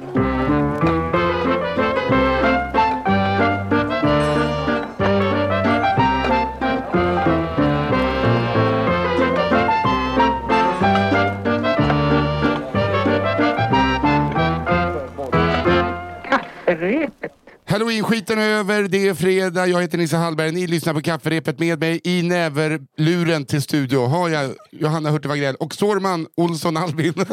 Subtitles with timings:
[0.00, 0.33] thank you
[17.98, 22.00] är över, det är fredag, jag heter Nisse Hallberg, ni lyssnar på kafferepet med mig
[22.04, 27.14] i näverluren till studio har jag Johanna Hurtig Wagrell och Sorman Olsson Albin.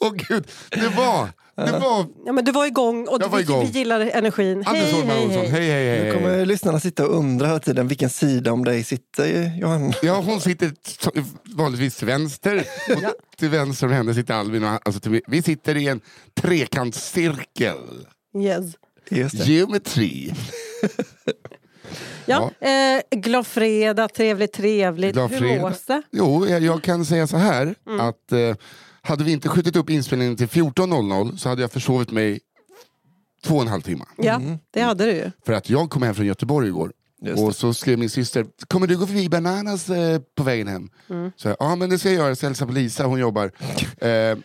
[0.00, 2.06] Åh gud, det var, det var...
[2.26, 3.66] Ja, men du var igång och Jag var igång.
[3.66, 4.64] vi gillar energin.
[4.66, 5.50] Anders Hej, hej, Olsson, hej.
[5.50, 6.12] hej hej Nu hej.
[6.12, 9.94] kommer lyssnarna sitta och undra hela tiden vilken sida om dig sitter Johanna.
[10.02, 10.72] Ja, hon sitter
[11.56, 12.64] vanligtvis till vänster
[12.96, 13.02] och
[13.38, 14.64] till vänster om henne sitter Albin.
[14.64, 16.00] Och, alltså, vi sitter i en
[16.40, 17.76] trekantscirkel.
[18.34, 18.74] Yes.
[19.34, 20.34] Geometri.
[22.26, 25.12] Ja, Eh, glad fredag, trevligt, trevligt.
[25.12, 26.02] Glad Hur mås det?
[26.10, 28.00] Jo, jag, jag kan säga så här Mm.
[28.00, 28.54] att eh,
[29.02, 32.40] hade vi inte skjutit upp inspelningen till 14.00 så hade jag försovit mig
[33.44, 34.04] två och en halv timme.
[34.16, 35.30] Ja, det hade du ju.
[35.46, 36.92] För att jag kom hem från Göteborg igår.
[37.22, 37.42] Just det.
[37.44, 40.88] Och så skrev min syster, kommer du gå förbi Bananas eh, på vägen hem?
[41.10, 41.32] Mm.
[41.36, 43.50] Så jag, ja men det ska jag göra, jag ska hälsa på Lisa, hon jobbar.
[44.06, 44.38] eh,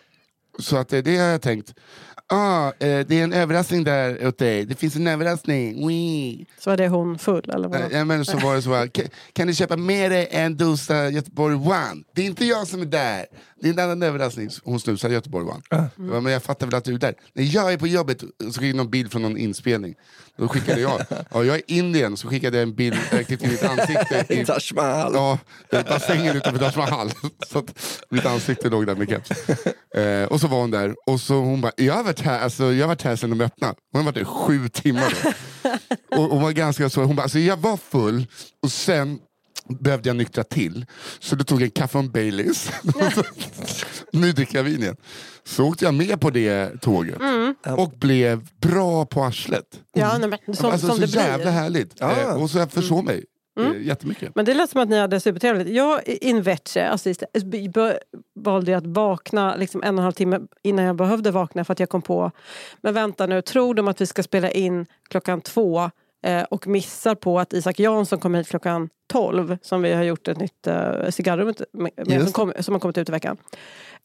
[0.60, 1.74] så att eh, det har jag tänkt.
[2.32, 5.88] Ah, eh, det är en överraskning där åt dig, det finns en överraskning.
[5.88, 6.46] Wee.
[6.60, 7.82] Så var det hon full eller vad?
[7.82, 10.58] Eh, Ja, men så var det så här, "Kan- kan du köpa med dig en
[10.58, 12.04] dosa Göteborg One?
[12.16, 13.26] Det är inte jag som är där,
[13.62, 14.50] det är en annan överraskning.
[14.64, 15.62] Hon snusade Göteborg One.
[15.70, 17.14] Jag bara, men jag fattar väl att du är där.
[17.34, 18.20] Nej, jag är på jobbet.
[18.40, 19.96] Så skickade någon bild från någon inspelning.
[20.40, 21.02] Då skickade jag,
[21.32, 24.26] ja, jag är Indien, så skickade jag en bild direkt till mitt ansikte.
[24.30, 25.14] I, Taj Mahal.
[25.14, 25.38] ja,
[25.72, 27.12] bassängen utanför Taj Mahal.
[27.52, 29.32] Så att mitt ansikte låg där med keps.
[29.96, 32.74] Eh, och så var hon där och så hon bara, jag har varit här, alltså,
[32.74, 33.74] jag har varit här sedan de öppnade.
[33.92, 35.14] Hon har varit där sju timmar.
[35.24, 36.22] Då.
[36.22, 38.28] Och, och var ganska så, hon bara, alltså, jag var full
[38.64, 39.20] och sen
[39.80, 40.86] behövde jag nyktra till.
[41.20, 42.70] Så då tog jag en kaffe och en Baileys.
[44.20, 44.96] nu dricker jag vin igen.
[45.44, 47.18] Så åkte jag med på det tåget
[47.78, 49.80] och blev bra på arslet.
[49.94, 51.46] Ja, nej, men, som, alltså, som så det jävla blir.
[51.46, 51.54] Mm.
[51.54, 51.94] härligt.
[52.00, 52.22] Ja.
[52.22, 53.26] Eh, och så jag försov mig
[53.60, 54.36] eh, jättemycket.
[54.36, 55.70] Men det lät som att ni hade supertrevligt.
[55.70, 56.44] Jag in
[56.76, 57.94] assist, b- b-
[58.36, 61.80] valde att vakna liksom en och en halv timme innan jag behövde vakna för att
[61.80, 62.32] jag kom på,
[62.82, 65.92] men vänta nu, tror de att vi ska spela in klockan två
[66.24, 70.28] eh, och missar på att Isak Jansson kommer hit klockan 12 som vi har gjort
[70.28, 73.38] ett nytt eh, cigarrum med, med, som, kom, som har kommit ut i veckan.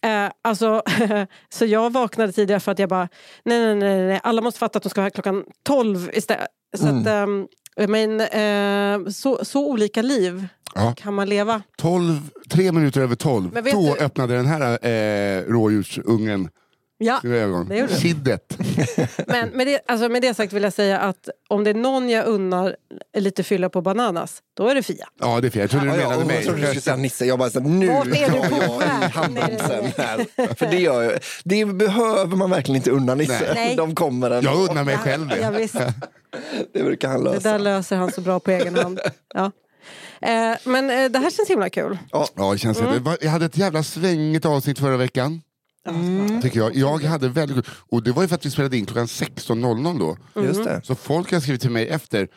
[0.02, 0.82] Eh, alltså,
[1.48, 3.08] så jag vaknade tidigare för att jag bara,
[3.44, 6.46] nej, nej, nej, nej alla måste fatta att de ska vara här klockan 12 istället.
[6.76, 7.46] Så att, ehm,
[7.88, 10.94] men eh, så, så olika liv Ja.
[10.96, 11.62] kan man leva.
[11.78, 16.48] 12, tre minuter över tolv, Men vet då du- öppnade den här eh, rådjursungen
[16.98, 17.68] Ja, sina ögon.
[17.68, 18.38] det gjorde
[19.26, 22.08] men med det, alltså med det sagt vill jag säga att om det är någon
[22.10, 22.76] jag unnar
[23.16, 25.06] lite fylla på bananas, då är det Fia.
[25.20, 25.60] Ja, det är fel.
[25.60, 26.36] Jag trodde du Ja, menade och mig.
[26.36, 27.24] jag trodde du skulle säga Nisse.
[27.26, 29.10] Jag bara, så, här, nu Vart är du tar jag väg?
[29.10, 30.54] handbromsen här.
[30.54, 31.12] För det, gör jag.
[31.44, 33.52] det behöver man verkligen inte unna Nisse.
[33.54, 33.76] Nej.
[33.76, 34.50] De kommer ändå.
[34.50, 35.58] Jag unnar mig själv Ja, det.
[35.58, 35.74] visst,
[36.72, 37.50] Det brukar han det lösa.
[37.52, 39.00] där löser han så bra på egen hand.
[39.34, 39.50] Ja.
[40.22, 41.98] Eh, men eh, det här känns himla kul.
[42.10, 43.04] Ja, det känns Mm.
[43.04, 43.16] det.
[43.20, 45.42] jag hade ett jävla svängigt avsnitt förra veckan.
[46.42, 46.76] Tycker jag.
[46.76, 47.66] jag hade väldigt.
[47.68, 50.42] Och det var ju för att vi spelade in klockan 16.00 då.
[50.42, 50.80] Just det.
[50.84, 52.28] Så folk har skrivit till mig efter.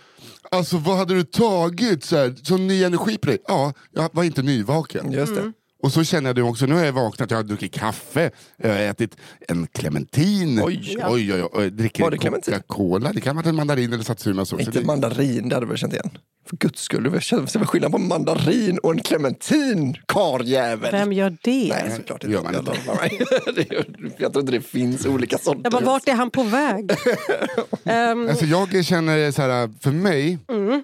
[0.52, 2.04] Alltså vad hade du tagit?
[2.04, 3.38] Så här, sån ny energi på dig?
[3.48, 5.12] Ja, jag var inte nyvaken.
[5.12, 5.54] Just Mm.
[5.88, 8.78] Och så känner jag också, nu har jag vaknat, jag har druckit kaffe, jag har
[8.78, 9.18] ätit
[9.48, 10.98] en clementin, Oj.
[11.10, 12.54] oj, oj, oj, dricker Var det clementin?
[12.54, 14.66] Coca-Cola, det kan ha varit en mandarin eller satsumas också.
[14.66, 16.10] Inte Det- mandarin, det hade du väl känt igen?
[16.50, 20.92] För guds skull, du ser väl skillnad på mandarin och en clementin, karljävel?
[20.92, 21.68] Vem gör det?
[21.70, 22.72] Nej, såklart det gör man inte.
[23.50, 24.14] inte.
[24.18, 25.62] Jag, tror inte det finns olika sorter.
[25.64, 26.92] Jag bara, vart är han på väg?
[27.86, 30.84] Ehm, Alltså jag känner så här, för mig, Mm.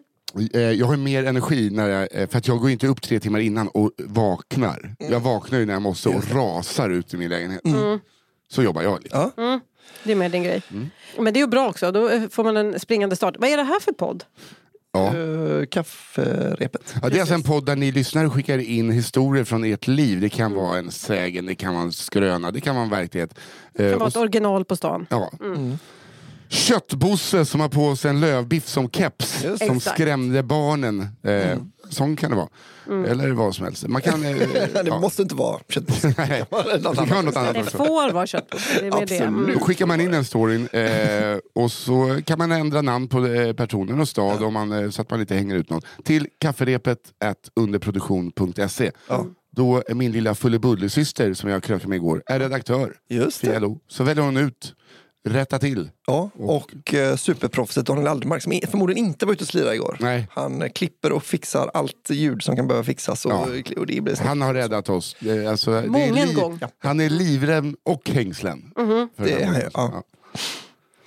[0.54, 3.20] Eh, jag har mer energi när jag, eh, för att jag går inte upp tre
[3.20, 4.96] timmar innan och vaknar.
[5.00, 7.66] Jag vaknar ju när jag måste och rasar ut i min lägenhet.
[7.66, 8.00] Mm.
[8.52, 9.32] Så jobbar jag lite.
[9.36, 9.60] Ja.
[10.04, 10.62] det är mer din grej.
[10.72, 10.90] Mm.
[11.18, 13.36] Men det är ju bra också, då eh, får man en springande start.
[13.40, 14.24] Vad är det här för podd?
[14.96, 15.14] Ja.
[15.16, 16.96] Uh, kafferepet.
[17.02, 20.22] Ja, det är alltså en podd där ni lyssnare skickar in historier från ert liv.
[20.22, 20.64] Det kan Mm.
[20.64, 23.40] vara en sägen, det kan vara en skröna, det kan vara en verklighet.
[23.74, 25.06] Det kan vara och ett original på stan.
[25.10, 25.32] Ja.
[25.42, 25.78] Mm.
[26.54, 29.44] Köttbosse som har på sig en lövbiff som keps.
[29.44, 29.66] Just.
[29.66, 29.96] Som Exakt.
[29.96, 31.00] skrämde barnen.
[31.24, 31.70] Eh, Mm.
[31.90, 32.48] Sån kan det vara.
[32.88, 33.06] Mm.
[33.12, 33.88] Eller vad som helst.
[33.88, 34.26] Man kan...
[34.26, 35.00] Eh, Det ja.
[35.00, 36.16] måste inte vara köttbullar.
[36.28, 36.46] Nej,
[36.78, 37.78] det kan vara något annat Det också.
[37.78, 38.56] får vara kött.
[38.80, 39.22] Det är.
[39.22, 39.52] Mm.
[39.54, 43.54] Då skickar man in den storyn eh, och så kan man ändra namn på eh,
[43.54, 45.82] personen och stad om man, eh, så att man inte hänger ut någon.
[46.04, 48.92] Till kafferepet at underproduktion.se.
[49.56, 53.60] Då är min lilla fullebullesyster som jag krökade med igår är redaktör Just för det.
[53.60, 53.80] LO.
[53.88, 54.76] Så väljer hon ut
[55.30, 55.90] rätta till.
[56.08, 59.98] Ja, och eh, superproffset Daniel Aldermark som förmodligen inte var ute och slira igår.
[60.00, 60.28] Nej.
[60.32, 63.26] Han eh, klipper och fixar allt ljud som kan behöva fixas.
[63.26, 63.48] Och, Ja.
[63.78, 64.16] och det blir.
[64.26, 65.16] Han har räddat oss.
[65.22, 66.60] Eh, Alltså, det är Mången gång.
[66.80, 68.72] Han är livrem och hängslen.
[68.76, 69.70] För Det den är- här.
[69.74, 70.04] ja.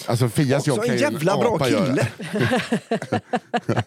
[0.06, 2.08] Alltså Fias jobb kan en ju jävla bra kille.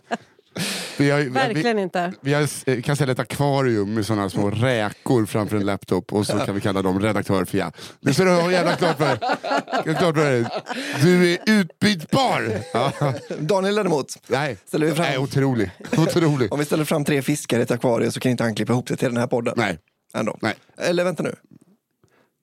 [0.98, 2.14] Vi, har, vi, Verkligen inte.
[2.22, 6.28] vi har, eh, kan ställa ett akvarium med sådana små räkor framför en laptop och
[6.28, 7.72] så kan vi kalla dem redaktör Fia.
[8.02, 9.18] Det ska du ha jävla klart för dig.
[9.96, 10.46] Klart för dig.
[11.02, 12.52] Du är utbytbar!
[12.74, 12.92] Ja.
[13.40, 14.14] Daniel däremot.
[14.28, 15.06] Nej, Ställer vi fram.
[15.06, 15.72] Nej otrolig.
[15.98, 16.54] otrolig.
[16.54, 18.88] Om vi ställer fram tre fiskar i ett akvarium så kan inte han klippa ihop
[18.88, 19.54] det till den här podden.
[19.58, 19.78] Nej.
[20.14, 20.38] Ändå.
[20.42, 20.54] Nej.
[20.78, 21.36] Eller vänta nu.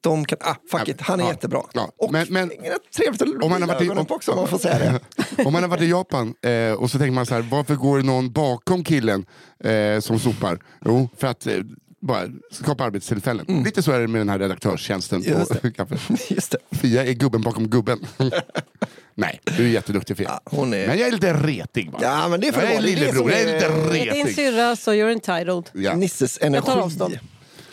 [0.06, 1.30] De kan, ah, fuck it, han är Ja.
[1.30, 1.62] jättebra.
[1.72, 1.90] Ja.
[1.98, 2.50] Och Men- men-
[2.96, 5.44] trevligt att Om man har varit i- på också om man får säga det.
[5.44, 8.02] Om man har varit i Japan eh, och så tänker man så här, varför går
[8.02, 9.26] någon bakom killen
[9.64, 10.58] eh, som sopar?
[10.84, 11.54] Jo, för att eh,
[12.00, 13.62] bara skapa arbetstillfällen.
[13.64, 15.38] Lite så är det med den här redaktörstjänsten Mm.
[15.38, 15.72] Just på det.
[15.76, 15.98] kaffe.
[16.34, 16.76] Just det.
[16.76, 18.06] Fia är gubben bakom gubben.
[19.14, 20.28] Nej, du är jätteduktig Fia.
[20.28, 20.86] Ja, hon är...
[20.86, 22.02] Men jag är lite retig bara.
[22.02, 22.68] Ja, men det jag är vara.
[22.68, 24.34] Det är det lillebror, jag är lite Det är din retig.
[24.36, 25.70] syrra så you're entitled.
[25.72, 25.94] Ja.
[25.96, 26.70] Nisses Jag tar energi.
[26.84, 27.18] avstånd.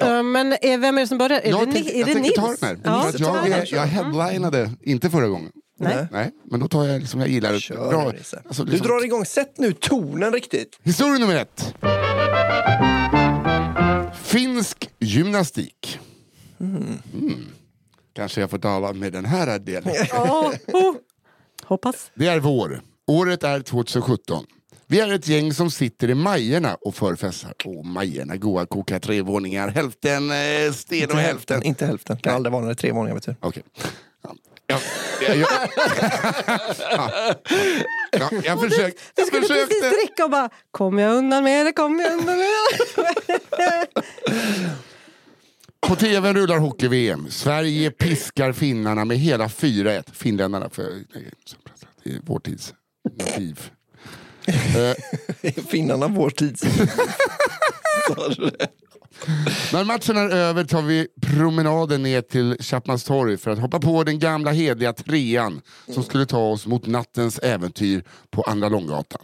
[0.01, 1.39] Uh, men är, vem är det som börjar?
[1.39, 2.35] Är Jag, det, tänk, Ni- är jag det Nils?
[2.35, 2.79] ta den här.
[2.83, 3.53] Ja, jag, den.
[3.53, 5.51] är, jag headlinade, inte förra gången.
[5.79, 6.07] Nej.
[6.11, 7.59] Nej, men då tar jag liksom, jag gillar det.
[7.59, 8.13] Kör Bra.
[8.45, 10.79] Alltså, Du liksom- drar igång, sätt nu tonen riktigt.
[10.83, 11.73] Historia nummer ett.
[14.23, 15.99] Finsk gymnastik.
[16.59, 16.97] Mm.
[18.15, 19.93] Kanske jag får tala med den här delen.
[20.09, 20.95] Ja, oh.
[21.63, 22.11] Hoppas.
[22.15, 22.81] Det är vår.
[23.07, 24.45] Året är 2017.
[24.93, 27.53] Vi är ett gäng som sitter i Majerna och förfestar.
[27.65, 29.67] Åh, Majerna, goa koka tre våningar.
[29.67, 31.55] Hälften eh, sten Inte och hälften.
[31.55, 31.63] hälften.
[31.63, 32.17] Inte hälften.
[32.17, 33.15] Kan aldrig vara när det är tre våningar.
[33.15, 33.35] Vet du.
[33.39, 33.63] Okej.
[34.23, 34.35] Ja.
[34.67, 34.79] Ja,
[35.27, 35.47] jag, jag,
[38.11, 39.89] ja, jag, försökte, Du jag skulle precis försökte.
[39.89, 42.47] dricka och bara, kom jag undan med det, kom jag undan med
[43.51, 43.87] det.
[45.87, 47.27] På tv rullar hockey-VM.
[47.29, 50.03] Sverige piskar finnarna med hela 4-1.
[50.13, 50.83] Finländarna, för
[52.03, 52.73] det är vår tids
[53.19, 53.59] motiv.
[54.47, 56.59] Eh, Finnarna vår tid.
[58.07, 58.67] Sa du det?
[59.73, 64.03] När matchen är över tar vi promenaden ner till Chapmans torg för att hoppa på
[64.03, 69.21] den gamla hedliga trean som skulle ta oss mot nattens äventyr på Andra Långgatan.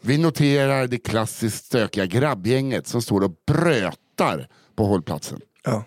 [0.00, 5.40] Vi noterar det klassiskt stökiga grabbgänget som står och brötar på hållplatsen.
[5.64, 5.84] Ja,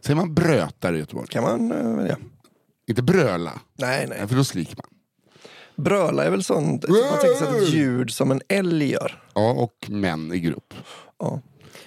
[0.00, 1.26] Säger man brötar i Göteborg?
[1.28, 2.16] kan man eh, välja.
[2.88, 4.28] Inte bröla, Nej, nej.
[4.28, 4.86] för då skriker man.
[5.80, 9.22] Bröla är väl sånt, man tänker sig ett ljud som en älg gör.
[9.34, 10.74] Ja, och män i grupp.
[11.18, 11.40] Ja,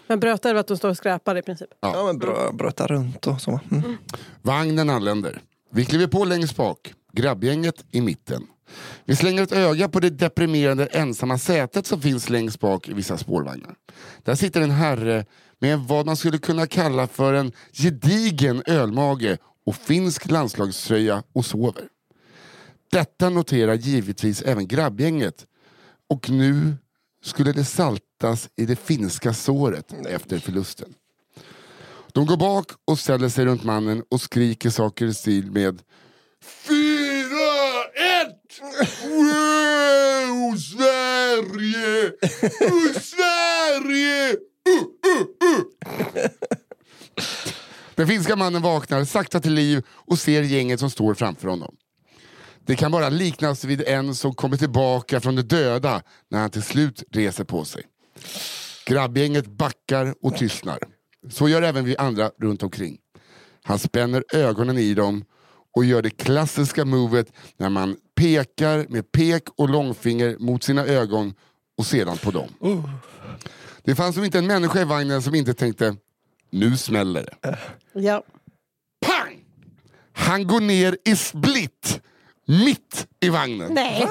[0.07, 1.69] Men bröt är att de står och skräpar i princip.
[1.81, 3.59] ja men brö, bröta runt och så.
[3.71, 3.97] Mm.
[4.41, 5.41] Vagnen anländer.
[5.71, 8.47] Vi kliver på längst bak, grabbgänget i mitten.
[9.05, 13.17] Vi slänger ett öga på det deprimerande ensamma sätet som finns längst bak i vissa
[13.17, 13.75] spårvagnar.
[14.23, 15.25] Där sitter en herre
[15.59, 21.83] med vad man skulle kunna kalla för en gedigen ölmage och finsk landslagströja och sover.
[22.93, 25.45] Detta noterar givetvis även grabbgänget
[26.09, 26.75] och nu
[27.23, 30.93] skulle det saltas i det finska såret efter förlusten.
[32.11, 35.81] De går bak och ställer sig runt mannen och skriker saker i stil med
[36.43, 37.83] Fyra,
[38.21, 38.61] ett!
[39.03, 42.05] Wow, Sverige!
[42.05, 44.31] Uh, Sverige!
[44.69, 46.29] Uh, uh, uh.
[47.95, 51.75] Den finska mannen vaknar sakta till liv och ser gänget som står framför honom.
[52.65, 56.63] Det kan bara liknas vid en som kommer tillbaka från de döda när han till
[56.63, 57.83] slut reser på sig.
[58.85, 60.79] Grabbgänget backar och tystnar.
[61.29, 62.97] Så gör även vi andra runt omkring.
[63.63, 65.25] Han spänner ögonen i dem
[65.75, 71.33] och gör det klassiska movet när man pekar med pek och långfinger mot sina ögon
[71.77, 72.49] och sedan på dem.
[73.83, 75.95] Det fanns som inte en människa i vagnen som inte tänkte
[76.49, 77.57] nu smäller det.
[77.93, 78.23] Ja.
[79.05, 79.45] Pang!
[80.13, 82.01] Han går ner i split
[82.45, 83.73] mitt i vagnen.
[83.73, 84.07] Nej.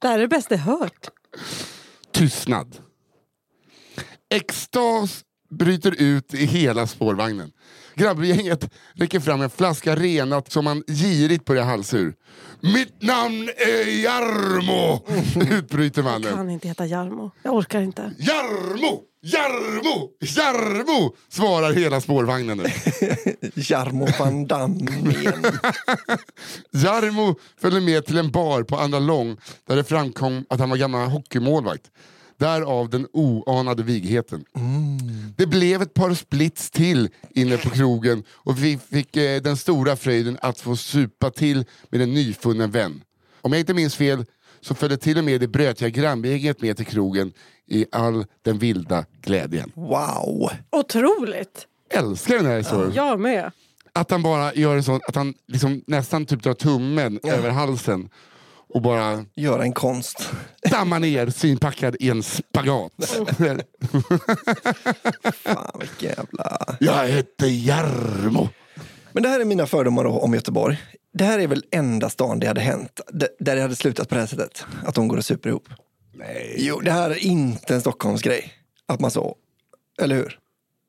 [0.00, 1.08] det här är det bästa jag hört.
[2.12, 2.76] Tystnad.
[4.34, 7.52] Extas bryter ut i hela spårvagnen.
[7.94, 12.14] Grabbgänget räcker fram en flaska renat som man girigt börjar halsa ur.
[12.60, 15.04] Mitt namn är Jarmo!
[15.56, 16.34] Utbryter mannen.
[16.34, 17.30] Kan inte heta Jarmo.
[17.42, 18.12] Jag orkar inte.
[18.18, 19.02] Jarmo!
[19.20, 20.10] Jarmo!
[20.20, 21.14] Jarmo!
[21.28, 22.64] Svarar hela spårvagnen nu.
[23.54, 25.44] Jarmo van Damme igen.
[26.72, 30.76] Jarmo följde med till en bar på Andra Lång där det framkom att han var
[30.76, 31.82] gammal hockeymålvakt.
[32.36, 34.44] Därav den oanade vigheten.
[35.36, 39.96] Det blev ett par splits till inne på krogen och vi fick eh, den stora
[39.96, 43.02] fröjden att få supa till med en nyfunnen vän.
[43.40, 44.24] Om jag inte minns fel
[44.60, 47.32] så följde till och med det brötiga granngänget med till krogen
[47.68, 49.72] i all den vilda glädjen.
[49.74, 50.50] Wow!
[50.70, 51.66] Otroligt.
[51.90, 52.92] Älskar den här historien.
[52.94, 53.52] Jag med.
[53.92, 58.08] Att han bara gör en sån, att han liksom nästan typ drar tummen över halsen
[58.68, 60.30] och bara Göra en konst.
[60.70, 62.92] dammar ner svinpackad i en spagat.
[65.34, 66.76] Fan vilken jävla...
[66.80, 68.48] Jag heter Jarmo.
[69.12, 70.82] Men det här är mina fördomar då om Göteborg.
[71.12, 73.00] Det här är väl enda stan det hade hänt
[73.38, 74.64] där det hade slutat på det här sättet.
[74.84, 75.68] Att de går och super ihop.
[76.12, 76.54] Nej.
[76.58, 78.52] Jo, det här är inte en Stockholmsgrej.
[78.86, 79.36] Att man så,
[80.02, 80.38] eller hur?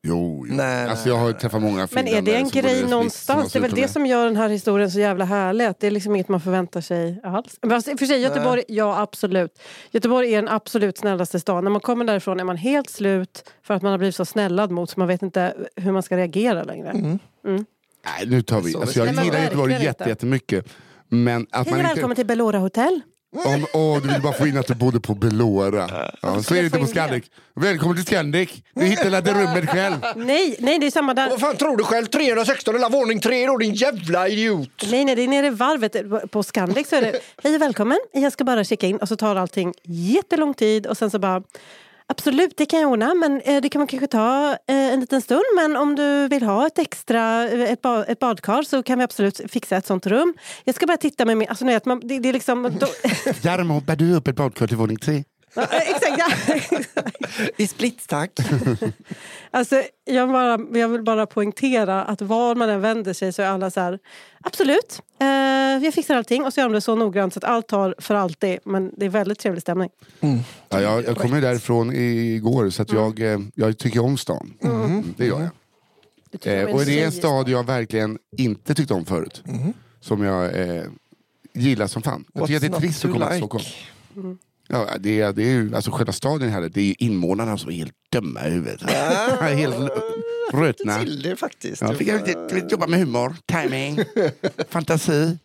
[0.03, 0.55] Jo, jo.
[0.55, 3.53] Nej, alltså jag har träffat många Men är det en grej någonstans?
[3.53, 5.65] Det är väl det som gör den här historien så jävla härlig.
[5.65, 7.59] Att det är liksom inget man förväntar sig alls.
[7.61, 9.59] Men alltså, för sig, Göteborg, ja absolut.
[9.91, 11.63] Göteborg är den absolut snällaste stan.
[11.63, 14.71] När man kommer därifrån är man helt slut för att man har blivit så snällad
[14.71, 17.19] mot så man vet inte hur man ska reagera längre.
[17.43, 18.71] Nej, nu tar vi.
[18.71, 20.65] Så Alltså, jag Nej, gillar Göteborg jättemycket.
[21.07, 21.93] Men att Hej man inte...
[21.93, 23.01] välkommen till Bellora Hotel.
[23.31, 26.11] Om, åh, du vill bara få in att du bodde på Belora.
[26.21, 26.87] Ja, så är det inte på?
[26.87, 27.23] Scandic.
[27.55, 28.49] Välkommen till Scandic.
[28.75, 29.95] Du hittade det rummet själv.
[30.15, 31.29] Nej, nej det är samma där.
[31.29, 32.05] Vad fan tror du själv?
[32.05, 34.69] 316 eller våning 3 då din jävla idiot!
[34.91, 36.31] Nej, nej, det är nere i varvet.
[36.31, 38.97] På Scandic så är det hej och välkommen, jag ska bara checka in.
[38.97, 41.43] Och så tar allting jättelång tid och sen så bara
[42.11, 45.21] Absolut, det kan jag ordna, men eh, det kan man kanske ta eh, en liten
[45.21, 45.43] stund.
[45.55, 49.03] Men om du vill ha ett extra eh, ett, ba ett badkar så kan vi
[49.03, 50.33] absolut fixa ett sånt rum.
[50.63, 51.49] Jag ska bara titta med min...
[51.49, 52.77] Alltså, ni vet, man, det, det är liksom...
[52.79, 52.87] Då,
[53.41, 55.23] Jarmo, bär du upp ett badkar till våning tre?
[55.53, 56.81] Ja, exakt.
[57.57, 58.31] I splits tack.
[59.51, 63.47] Alltså, jag, bara, jag vill bara poängtera att var man än vänder sig så är
[63.47, 63.99] alla så här
[64.43, 65.27] Absolut, eh,
[65.85, 66.45] jag fixar allting.
[66.45, 68.59] Och så gör de det så noggrant så att allt tar för alltid.
[68.65, 69.89] Men det är väldigt trevlig stämning.
[70.69, 74.53] Ja, jag, jag kom ju därifrån igår så att jag, eh, jag tycker om stan.
[74.61, 75.49] Mm, det gör jag.
[76.61, 79.43] Eh, och det är en stad jag verkligen inte tyckte om förut.
[80.01, 80.83] Som jag eh,
[81.53, 82.25] gillar som fan.
[82.33, 83.47] Jag tycker att det är trist att komma till like?
[83.47, 84.37] Stockholm.
[84.71, 87.69] Ja, det, är, det är ju, alltså själva staden här, det är ju invånarna som
[87.69, 88.81] är helt dumma i huvudet.
[89.41, 89.91] helt
[90.53, 90.99] rötna.
[90.99, 91.81] Till det faktiskt.
[91.81, 93.99] Ja, fick jag fick jobba med humor, timing,
[94.69, 95.37] fantasi.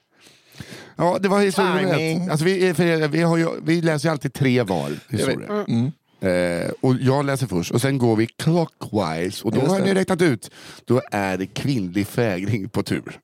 [0.97, 2.31] Ja, det var historien.
[2.31, 2.73] Alltså vi,
[3.11, 5.65] vi, har ju, vi läser ju alltid tre val historia.
[5.69, 5.93] Mm.
[6.21, 9.45] Eh, och jag läser först och sen går vi clockwise.
[9.45, 9.85] Och då Just har det.
[9.85, 10.51] ni räknat ut,
[10.85, 13.21] då är det kvinnlig fägring på tur.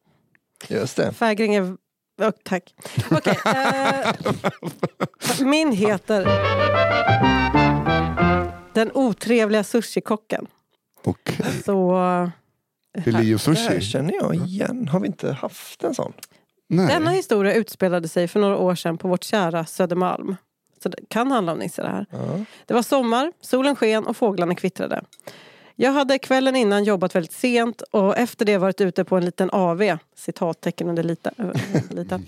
[0.69, 1.12] Just det.
[1.12, 1.76] Fägring är...
[2.21, 2.75] Oh, tack.
[3.11, 3.37] Okej.
[3.45, 4.12] eh,
[5.41, 6.27] min heter
[8.75, 10.47] Den otrevliga sushikocken.
[11.05, 11.31] Och
[11.65, 11.93] Så,
[13.05, 13.81] det är Leo Det här Sushi.
[13.81, 14.89] känner jag igen.
[14.89, 16.12] Har vi inte haft en sån?
[16.69, 17.17] denna Nej.
[17.17, 20.37] historia utspelade sig för några år sedan på vårt kära Södermalm.
[20.83, 22.07] Så det kan handla om Nisse det här.
[22.11, 22.45] Ja.
[22.67, 25.03] Det var sommar, solen sken och fåglarna kvittrade.
[25.83, 29.51] Jag hade kvällen innan jobbat väldigt sent och efter det varit ute på en liten
[29.51, 31.31] AV, citattecken under lite,
[31.91, 32.27] liten.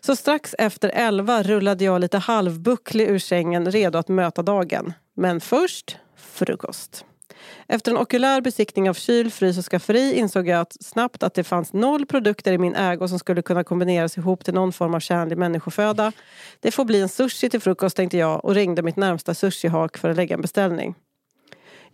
[0.00, 4.92] Så strax efter elva rullade jag lite halvbucklig ur sängen redo att möta dagen.
[5.14, 7.04] Men först frukost.
[7.68, 11.44] Efter en okulär besiktning av kyl, frys och skafferi insåg jag att snabbt att det
[11.44, 15.00] fanns noll produkter i min ägo som skulle kunna kombineras ihop till någon form av
[15.00, 16.12] tjänlig människoföda.
[16.60, 20.10] Det får bli en sushi till frukost tänkte jag och ringde mitt närmsta sushihak för
[20.10, 20.94] att lägga en beställning.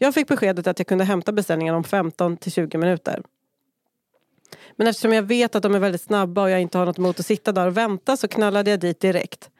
[0.02, 3.23] Jag fick beskedet att jag kunde hämta beställningen om 15 till 20 minuter.
[4.76, 7.21] Men eftersom jag vet att de är väldigt snabba och jag inte har något emot
[7.21, 9.50] att sitta där och vänta så knallade jag dit direkt.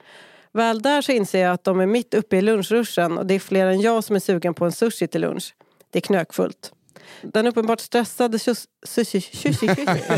[0.53, 3.39] Väl där så inser jag att de är mitt uppe i lunchruschen och det är
[3.39, 5.55] fler än jag som är sugen på en sushi till lunch.
[5.91, 6.73] Det är knökfullt.
[7.23, 9.21] Den uppenbart stressade sus- sushi...
[9.21, 9.87] sushi, sushi.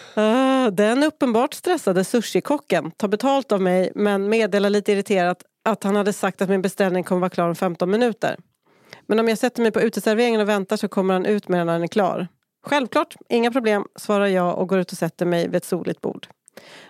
[0.18, 5.96] Ah, Den uppenbart stressade sushikocken tar betalt av mig men meddelar lite irriterat att han
[5.96, 8.36] hade sagt att min beställning kommer vara klar om 15 minuter.
[9.06, 11.66] Men om jag sätter mig på uteserveringen och väntar så kommer han ut med den
[11.66, 12.28] när den är klar.
[12.66, 16.26] Självklart, inga problem, svarar jag och går ut och sätter mig vid ett soligt bord.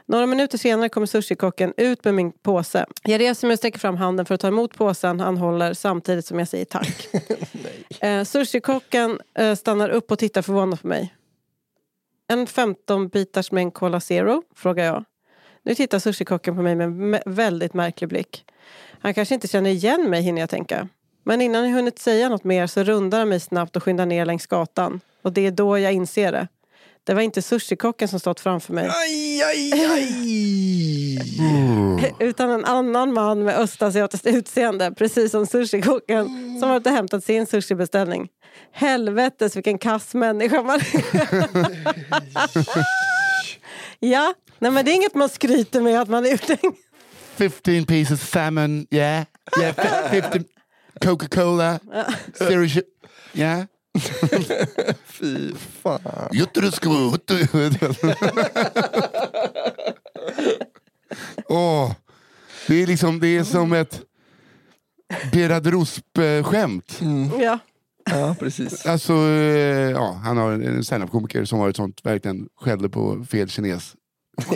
[0.07, 2.87] Några minuter senare kommer sushikocken ut med min påse.
[3.03, 6.27] Jag reser mig och sträcker fram handen för att ta emot påsen han håller samtidigt
[6.27, 7.09] som jag säger tack.
[8.01, 11.15] eh, sushikocken eh, stannar upp och tittar förvånat på mig.
[12.29, 14.43] En 15-bitars med en Cola Zero?
[14.55, 15.05] frågar jag.
[15.63, 18.45] Nu tittar sushikocken på mig med en väldigt märklig blick.
[19.01, 20.89] Han kanske inte känner igen mig hinner jag tänka.
[21.25, 24.25] Men innan jag hunnit säga något mer så rundar han mig snabbt och skyndar ner
[24.25, 25.01] längs gatan.
[25.23, 26.49] Och det är då jag inser det.
[27.07, 28.91] Det var inte sushikocken som stått framför mig.
[28.95, 30.09] Aj, aj, aj!
[32.29, 34.93] Utan en annan man med östasiatiskt utseende.
[34.93, 36.27] Precis som sushikocken
[36.61, 38.29] som varit och hämtat sin sushibeställning.
[38.73, 40.81] Helvetes vilken kass människa man
[44.01, 46.77] Ja, nej men det är inget man skryter med att man är uthängd.
[47.37, 49.25] 15 pieces salmon, yeah.
[49.61, 49.75] yeah
[50.11, 50.45] fi- 15
[51.01, 51.79] Coca-Cola,
[52.39, 52.85] shit.
[53.35, 53.65] Yeah.
[55.07, 56.29] Fy fan.
[56.33, 57.47] Jutteruskuvutu.
[61.49, 61.93] Åh,
[62.69, 64.01] det är liksom det är som ett
[65.33, 67.01] Berad Rusp-skämt.
[67.41, 67.59] Ja.
[68.11, 68.87] Ja, precis.
[68.87, 73.49] Alltså, eh, ja, han har en standup-komiker som har ett sånt, verkligen skällde på fel
[73.49, 73.95] kines.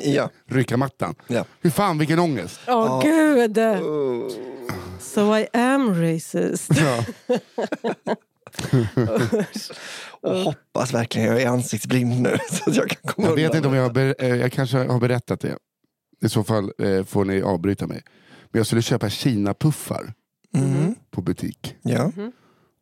[0.02, 0.30] Ja.
[0.49, 1.14] Rycka mattan.
[1.26, 1.44] Ja.
[1.61, 2.61] Hur fan vilken ångest.
[2.66, 3.00] Åh Ja.
[3.04, 3.59] gud!
[3.59, 4.30] Oh.
[5.00, 6.70] So I am racist.
[6.76, 7.04] Ja.
[10.23, 13.69] Och hoppas verkligen jag är ansiktsblind nu så att jag kan komma Jag vet inte
[13.69, 15.57] om jag, har ber, eh, jag kanske har berättat det.
[16.23, 18.02] I så fall eh, får ni avbryta mig.
[18.50, 20.12] Men jag skulle köpa Kina-puffar.
[20.54, 20.95] Mm.
[21.11, 21.76] på butik.
[21.83, 22.12] Ja.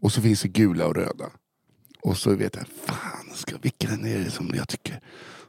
[0.03, 1.31] Och så finns det gula och röda.
[2.03, 5.01] Och så vet jag, fan, ska, vilken är det som jag tycker?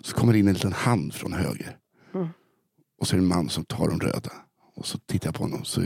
[0.01, 1.77] Så kommer det in en liten hand från höger.
[2.13, 2.27] Mm.
[2.99, 4.31] Och så är det en man som tar de röda.
[4.75, 5.81] Och så tittar jag på honom så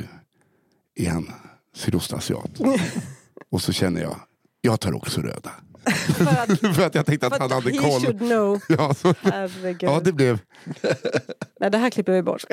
[0.95, 1.31] är han
[1.73, 2.51] sydostasiat.
[3.53, 4.19] och så känner jag,
[4.61, 5.51] jag tar också röda.
[6.17, 8.01] För att, För att jag tänkte att han hade he koll.
[8.01, 8.59] should know.
[8.69, 9.13] Ja, så,
[9.79, 10.39] ja, det blev...
[11.59, 12.43] Nej, det här klipper vi bort.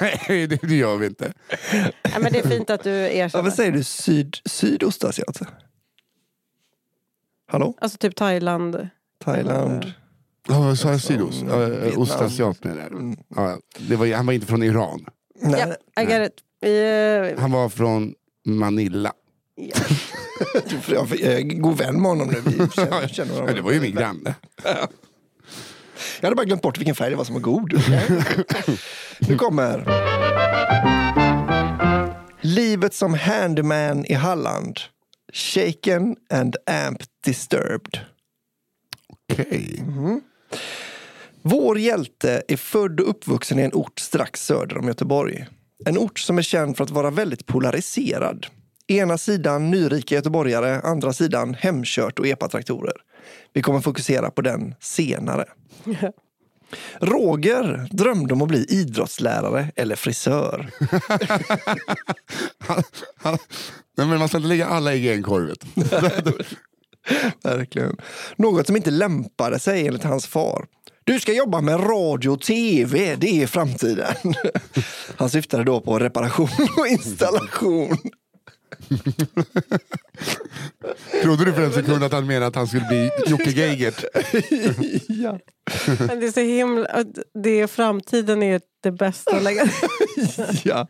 [0.00, 1.32] Nej, det, det gör vi inte.
[1.72, 3.44] Nej, men det är fint att du Ja, erkänner.
[3.44, 3.84] vad säger du?
[3.84, 5.40] Syd, sydostasiat?
[7.46, 7.74] Hallå?
[7.80, 8.88] Alltså typ Thailand.
[9.24, 9.92] Thailand?
[10.48, 11.00] Ja, sa jag?
[11.00, 11.42] Sydost?
[11.42, 11.98] Vietnam.
[12.02, 12.92] Ostasiat menar jag.
[12.92, 13.16] Mm.
[13.36, 15.06] Ja, det var, han var inte från Iran.
[15.42, 16.42] Nej, Ja, I get it.
[17.36, 18.14] Eh, Han var från
[18.46, 19.12] Manila.
[20.88, 21.06] ja.
[21.20, 22.40] jag är god vän med honom nu.
[22.44, 23.52] Vi känner, känner varandra.
[23.52, 24.34] Ja, det var ju min granne.
[26.20, 27.72] Jag hade bara glömt bort vilken färg det var som var god.
[29.28, 29.84] nu kommer...
[32.40, 34.80] Livet som handyman i Halland.
[35.32, 37.98] Shaken and amp disturbed.
[39.32, 39.84] Okej.
[41.42, 45.46] Vår hjälte är född och uppvuxen i en ort strax söder om Göteborg.
[45.86, 48.46] En ort som är känd för att vara väldigt polariserad.
[48.90, 52.92] Ena sidan nyrika göteborgare, andra sidan hemkört och epatraktorer.
[53.52, 55.44] Vi kommer fokusera på den senare.
[57.00, 60.70] Roger drömde om att bli idrottslärare eller frisör.
[62.58, 62.82] Han-
[63.16, 63.38] han-
[63.96, 65.54] Nej, men man ska inte lägga alla ägg i en korv.
[67.42, 67.96] Verkligen.
[68.36, 70.66] Något som inte lämpade sig enligt hans far.
[71.04, 74.14] Du ska jobba med radio och tv, det är framtiden.
[75.16, 77.96] Han syftade då på reparation och installation.
[81.22, 84.04] Trodde du för en sekund att han menade att han skulle bli Jocke Geigert?
[85.08, 85.38] ja.
[85.98, 87.04] Men det är så himla...
[87.42, 89.64] Det är framtiden är det bästa att lägga...
[90.64, 90.86] ja.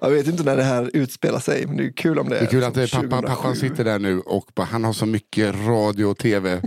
[0.00, 2.44] Jag vet inte när det här utspelar sig, men det är kul om det Det
[2.44, 3.36] är kul att det är som pappa, 2007.
[3.36, 6.60] pappan sitter där nu och bara, han har så mycket radio och tv.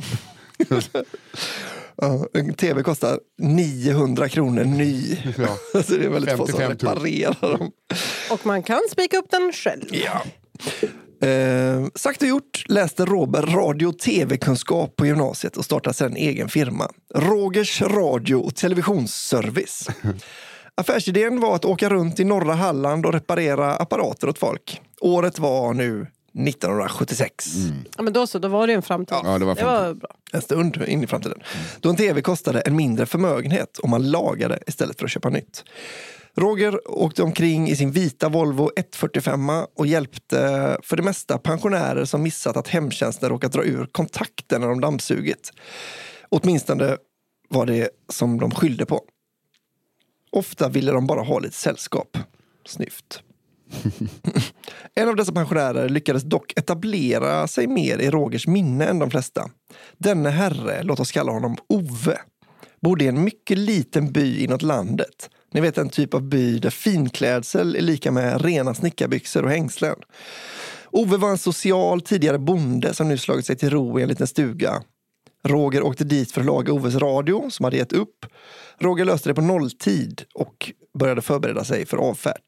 [2.01, 5.17] Ja, en tv kostar 900 kronor ny.
[5.37, 5.81] Ja.
[5.83, 6.95] Så det är väldigt få som 55 000.
[6.95, 7.71] reparerar dem.
[8.31, 9.85] Och man kan spika upp den själv.
[9.91, 10.23] Ja.
[11.21, 16.17] Eh, sagt och gjort läste Robert radio och tv-kunskap på gymnasiet och startade sedan en
[16.17, 16.89] egen firma.
[17.15, 19.87] Rogers radio och televisionsservice.
[20.75, 24.81] Affärsidén var att åka runt i norra Halland och reparera apparater åt folk.
[25.01, 27.55] Året var nu 1976.
[27.97, 29.17] Ja, men då så, då var det en framtid.
[29.23, 30.09] Ja, det var det var bra.
[30.31, 31.39] En stund in i framtiden.
[31.79, 35.63] Då en tv kostade en mindre förmögenhet om man lagade istället för att köpa nytt.
[36.39, 40.37] Roger åkte omkring i sin vita Volvo 145 och hjälpte
[40.83, 45.51] för det mesta pensionärer som missat att hemtjänsten råkat dra ur kontakten när de dammsugit.
[46.29, 46.97] Åtminstone
[47.49, 49.01] var det som de skyllde på.
[50.31, 52.17] Ofta ville de bara ha lite sällskap.
[52.65, 53.21] Snyft.
[54.95, 59.49] En av dessa pensionärer lyckades dock etablera sig mer i Rogers minne än de flesta.
[59.97, 62.17] Denne herre, låt oss kalla honom Ove,
[62.81, 65.29] bodde i en mycket liten by inåt landet.
[65.53, 69.95] Ni vet en typ av by där finklädsel är lika med rena snickarbyxor och hängslen.
[70.91, 74.27] Ove var en social tidigare bonde som nu slagit sig till ro i en liten
[74.27, 74.81] stuga.
[75.43, 78.25] Roger åkte dit för att laga Oves radio som hade gett upp.
[78.79, 82.41] Roger löste det på nolltid och började förbereda sig för avfärd.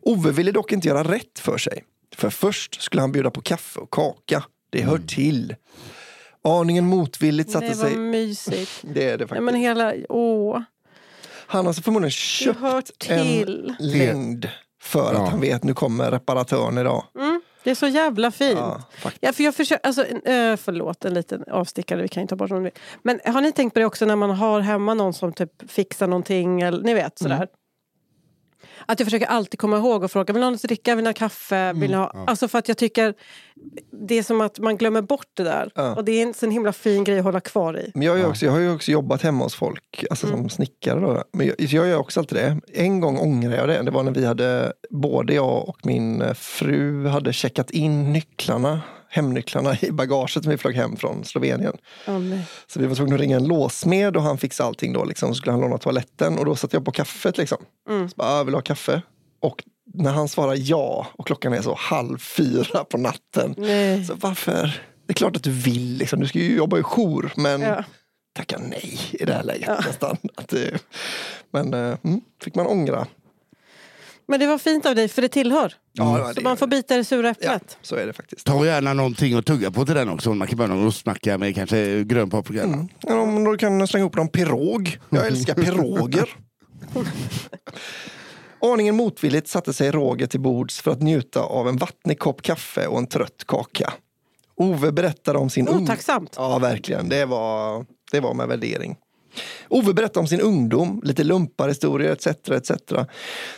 [0.00, 1.84] Ove ville dock inte göra rätt för sig.
[2.16, 4.44] För först skulle han bjuda på kaffe och kaka.
[4.70, 5.54] Det hör till.
[6.44, 7.96] Aningen motvilligt satte Det var sig...
[7.98, 8.70] mysigt.
[8.94, 9.44] Det är det Ja, faktiskt.
[9.44, 9.94] men hela...
[10.08, 10.60] Åh.
[11.52, 13.74] Han har alltså förmodligen köpt till.
[13.78, 14.48] en längd
[14.82, 15.22] för Ja.
[15.22, 17.04] att han vet nu kommer reparatören idag.
[17.18, 18.58] Mm, det är så jävla fint.
[18.58, 18.82] Ja.
[19.20, 22.50] Ja, för jag försöker, alltså, eh, förlåt, en liten avstickare, vi kan ju ta bort
[22.50, 22.70] om det.
[23.02, 26.06] Men har ni tänkt på det också när man har hemma någon som typ fixar
[26.06, 27.48] någonting, eller ni vet sådär.
[28.86, 31.14] Att jag försöker alltid komma ihåg och fråga, vill något att dricka, vill ni ha
[31.14, 31.72] kaffe?
[31.72, 32.24] Vill ni ha...
[32.26, 33.14] Alltså för att jag tycker
[34.08, 35.70] det är som att man glömmer bort det där.
[35.74, 35.94] Ja.
[35.94, 37.90] Och det är en sån himla fin grej att hålla kvar i.
[37.94, 40.38] Men jag, har ju också, jag har ju också jobbat hemma hos folk, alltså Mm.
[40.38, 41.00] som snickare.
[41.00, 41.24] Då.
[41.32, 42.60] Men jag, jag gör också alltid det.
[42.74, 43.82] En gång ångrar jag det.
[43.82, 48.80] Det var när vi hade, både jag och min fru hade checkat in nycklarna,
[49.14, 51.76] hemnycklarna i bagaget som vi flög hem från Slovenien.
[52.06, 52.46] Nej.
[52.66, 55.04] Så vi var tvungna att ringa en låsmed och han fixade allting då.
[55.04, 55.28] Liksom.
[55.28, 57.38] Så skulle han låna toaletten och då satte jag på kaffet.
[57.38, 57.58] Liksom.
[57.88, 58.08] Mm.
[58.08, 59.02] Så bara, "Ah, vill du ha kaffe?
[59.40, 63.54] Och när han svarar ja och klockan är så halv fyra på natten.
[63.58, 64.04] Nej.
[64.04, 64.80] Så varför?
[65.06, 66.20] Det är klart att du vill, liksom.
[66.20, 67.84] du ska ju jobba i jour, men Ja.
[68.36, 70.16] tacka nej i det här läget nästan.
[70.34, 70.54] Att
[71.52, 73.06] men eh, mm, fick man ångra.
[74.28, 75.74] Men det var fint av dig, för det tillhör.
[75.92, 77.78] Ja, Så det- man får bita det sura ja, äpplet.
[77.82, 78.46] så är det faktiskt.
[78.46, 80.34] Ta gärna någonting att tugga på till den också.
[80.34, 82.62] Man kan börja någon rostmacka med kanske grön paprika.
[82.62, 82.88] Mm.
[83.00, 84.98] Ja, om du kan slänga upp någon pirog.
[85.10, 86.28] Jag älskar piroger.
[88.60, 92.86] Aningen motvilligt satte sig Roger till bords för att njuta av en vattnig kopp kaffe
[92.86, 93.92] och en trött kaka.
[94.56, 96.34] Ove berättade om sin Otacksamt.
[96.36, 97.08] Ja, verkligen.
[97.08, 98.96] Det var, det var med värdering.
[99.68, 102.26] Ove berättade om sin ungdom, lite lumparhistorier etc.
[102.26, 102.70] etc.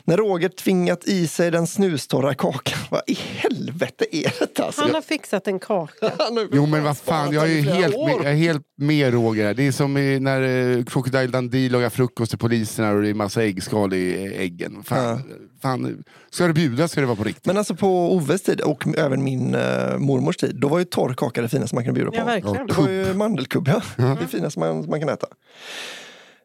[0.05, 2.79] När Roger tvingat i sig den snustorra kakan.
[2.91, 4.65] Vad i helvete är detta?
[4.65, 6.13] Alltså, Han har fixat en kaka.
[6.53, 9.47] Jo men vad fan, jag är ju helt med, jag är helt med Roger.
[9.47, 9.55] här.
[9.55, 10.43] Det är som när
[10.79, 14.83] eh, Crocodile Dundee lagar frukost till poliserna och det är massa äggskal i eh, äggen.
[14.83, 15.23] Fan,
[15.65, 17.47] fan, ska det bjudas ska det vara på riktigt.
[17.47, 21.15] Men alltså på Oves tid och även min uh, mormors tid, då var ju torr
[21.15, 22.17] kaka det finaste man kunde bjuda på.
[22.17, 22.67] Ja, verkligen.
[22.67, 23.83] Det var ju mandelkubb, ja.
[24.21, 25.27] Det finaste man, man kan äta.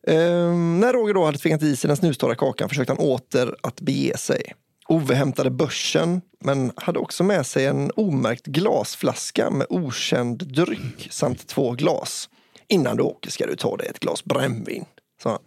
[0.07, 3.81] Ehm, när Roger då hade tvingat i sig den snustorra kakan försökte han åter att
[3.81, 4.53] bege sig.
[4.87, 11.47] Ove hämtade börsen, men hade också med sig en omärkt glasflaska med okänd dryck samt
[11.47, 12.29] två glas.
[12.67, 14.85] Innan du åker ska du ta dig ett glas brännvin,
[15.23, 15.39] sa han.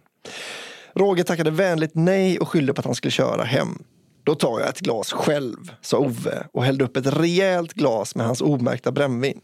[0.95, 3.83] Roger tackade vänligt nej och skyllde på att han skulle köra hem.
[4.23, 8.25] Då tar jag ett glas själv, sa Ove och hällde upp ett rejält glas med
[8.25, 9.41] hans omärkta brännvin.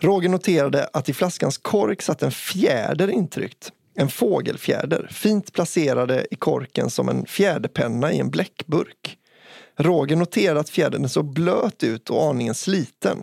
[0.00, 3.72] Roger noterade att i flaskans kork satt en fjäder intryckt.
[3.98, 9.18] En fågelfjäder, fint placerade i korken som en fjäderpenna i en bläckburk.
[9.78, 13.22] Roger noterade att fjädern såg blöt ut och aningen sliten.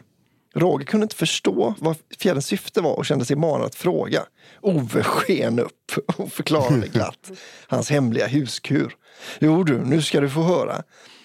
[0.56, 4.22] Roger kunde inte förstå vad fjäderns syfte var och kände sig manad att fråga.
[4.62, 7.32] Ove sken upp och förklarade glatt
[7.68, 8.96] hans hemliga huskur.
[9.40, 10.84] Jo du, nu ska du få höra.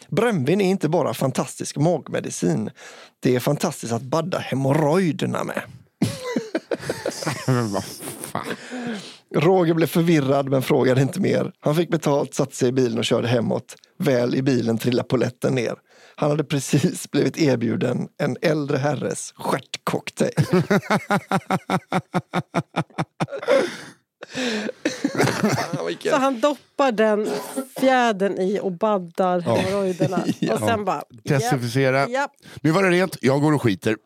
[0.08, 2.70] Brännvin är inte bara fantastisk magmedicin.
[3.20, 5.62] Det är fantastiskt att badda hemorrojderna med.
[7.46, 7.84] Men vad
[8.20, 8.46] fan.
[9.34, 11.52] Roger blev förvirrad men frågade inte mer.
[11.60, 13.76] Han fick betalt, satte sig i bilen och körde hemåt.
[13.98, 15.74] Väl i bilen trillade poletten ner.
[16.18, 20.32] Han hade precis blivit erbjuden en äldre herres stjärtcocktail.
[26.02, 27.28] Så han doppar den
[27.80, 30.24] fjädern i och baddar hemorrojderna.
[30.54, 31.02] Och sen bara...
[31.24, 32.00] Desinficera.
[32.00, 32.30] Japp, japp.
[32.62, 33.96] Nu var det rent, jag går och skiter.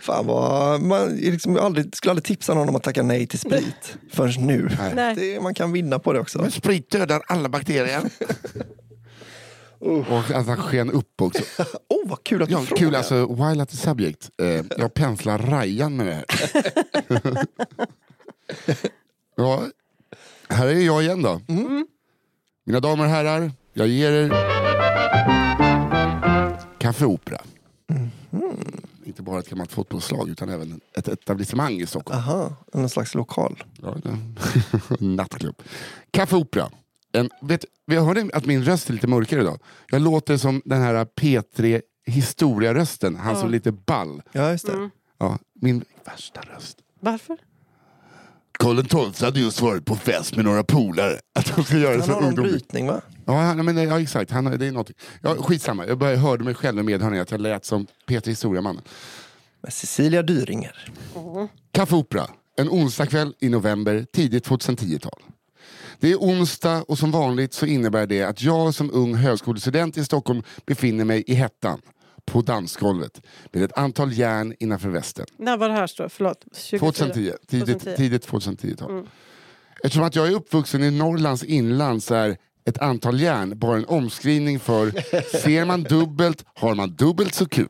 [0.00, 3.98] Fan vad, man liksom aldrig, skulle aldrig tipsa någon om att tacka nej till sprit
[4.12, 4.70] förrän nu.
[4.94, 5.14] Nej.
[5.14, 6.38] Det, man kan vinna på det också.
[6.38, 8.02] Men sprit dödar alla bakterier.
[9.86, 11.42] Och att han sken upp också.
[11.88, 12.80] Åh, vad kul att du Ja, frågar.
[12.84, 14.30] kul alltså, while at the subject.
[14.42, 16.24] Eh, jag penslar Rajan med det här.
[19.36, 19.62] ja,
[20.48, 21.40] här är jag igen då.
[22.64, 24.28] Mina damer och herrar, jag ger er
[26.78, 27.40] kaffeopera.
[29.04, 32.18] Inte bara ett gammalt fotbollslag utan även ett etablissemang i Stockholm.
[32.20, 33.64] Aha, någon slags lokal.
[33.82, 33.94] Ja,
[35.00, 35.62] Nattklubb.
[36.10, 36.70] Kaffeopera.
[37.12, 39.58] En, vet, vi hörde att min röst är lite mörkare idag.
[39.90, 44.22] Jag låter som den här P3 historiarösten, han som är lite ball.
[44.32, 44.90] Ja, just det.
[45.18, 46.78] Ja, min värsta röst.
[47.00, 47.36] Varför?
[48.58, 51.18] Karl XII hade just varit på fest med några polare.
[51.34, 52.52] Att de ska göra det Han så har någon ungdomligt.
[52.54, 53.00] brytning va?
[53.24, 54.30] Ja, han, men, ja, exakt.
[54.30, 54.96] Han, det är någonting.
[55.20, 58.82] Ja, skitsamma, jag började, hörde mig själv med medhörning att jag lät som Peter Historiamannen.
[59.62, 60.92] Med Cecilia Dyringer.
[61.72, 62.26] Kaffeopera.
[62.56, 65.22] En onsdagkväll i november, tidigt 2010-tal.
[66.00, 70.04] Det är onsdag och som vanligt så innebär det att jag som ung högskolestudent i
[70.04, 71.80] Stockholm befinner mig i hettan,
[72.26, 73.20] på dansgolvet,
[73.52, 75.26] med ett antal järn innanför västen.
[75.36, 75.86] När var det här?
[75.86, 76.08] Står?
[76.08, 76.44] Förlåt.
[76.54, 76.92] 24.
[76.92, 77.96] 2010, tidigt, 2010.
[77.96, 79.08] tidigt 2010-tal.
[79.82, 83.84] Eftersom att jag är uppvuxen i Norrlands inland så är ett antal järn bara en
[83.84, 84.90] omskrivning för
[85.38, 87.68] ser man dubbelt har man dubbelt så kul.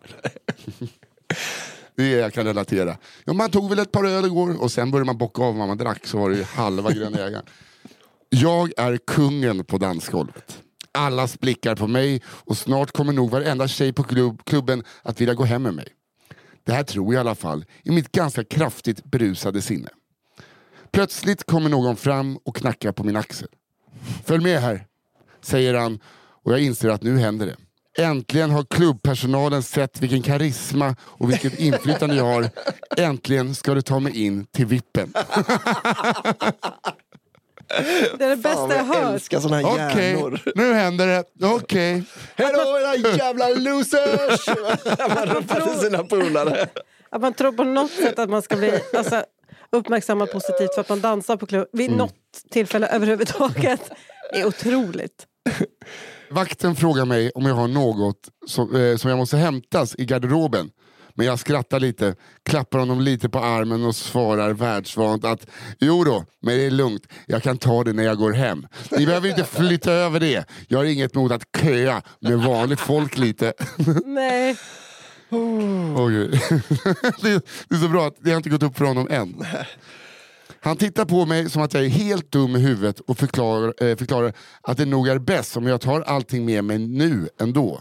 [1.94, 2.96] Det är det jag kan relatera.
[3.24, 5.68] Ja, man tog väl ett par öl igår och sen började man bocka av vad
[5.68, 7.44] man drack så var det ju halva gröna jägaren.
[8.28, 10.62] Jag är kungen på dansgolvet.
[10.92, 15.34] Allas blickar på mig och snart kommer nog varenda tjej på klubb, klubben att vilja
[15.34, 15.86] gå hem med mig.
[16.64, 19.88] Det här tror jag i alla fall, i mitt ganska kraftigt berusade sinne.
[20.90, 23.48] Plötsligt kommer någon fram och knackar på min axel.
[24.24, 24.86] Följ med här,
[25.40, 25.98] säger han
[26.44, 27.56] och jag inser att nu händer det.
[28.02, 32.50] Äntligen har klubbpersonalen sett vilken karisma och vilket inflytande jag har.
[32.96, 35.12] Äntligen ska du ta mig in till vippen.
[38.18, 39.14] Det är det bästa Fan, jag jag hört.
[39.14, 40.40] älskar såna här Okej, hjärnor.
[40.54, 41.24] nu händer det.
[41.46, 42.02] Okej.
[42.36, 44.46] Hej då era jävla losers!
[45.16, 46.68] Man ropar till sina polare.
[47.10, 49.24] Att man tror på något sätt att man ska bli alltså,
[49.72, 52.14] uppmärksammad positivt för att man dansar på klubb vid något
[52.50, 53.90] tillfälle överhuvudtaget.
[54.32, 55.26] är otroligt.
[56.30, 60.70] Vakten frågar mig om jag har något som, eh, som jag måste hämtas i garderoben.
[61.16, 65.46] Men jag skrattar lite, klappar honom lite på armen och svarar världsvant att
[65.78, 68.66] jo då, men det är lugnt, jag kan ta det när jag går hem.
[68.90, 70.44] Ni behöver inte flytta över det.
[70.68, 73.52] Jag har inget emot att köa med vanligt folk lite.
[74.04, 74.56] Nej.
[77.22, 79.44] Det, är, det är så bra att det har inte gått upp för honom än.
[80.60, 83.96] Han tittar på mig som att jag är helt dum i huvudet och förklarar, eh,
[83.96, 87.80] förklarar att det nog är bäst om jag tar allting med mig nu ändå.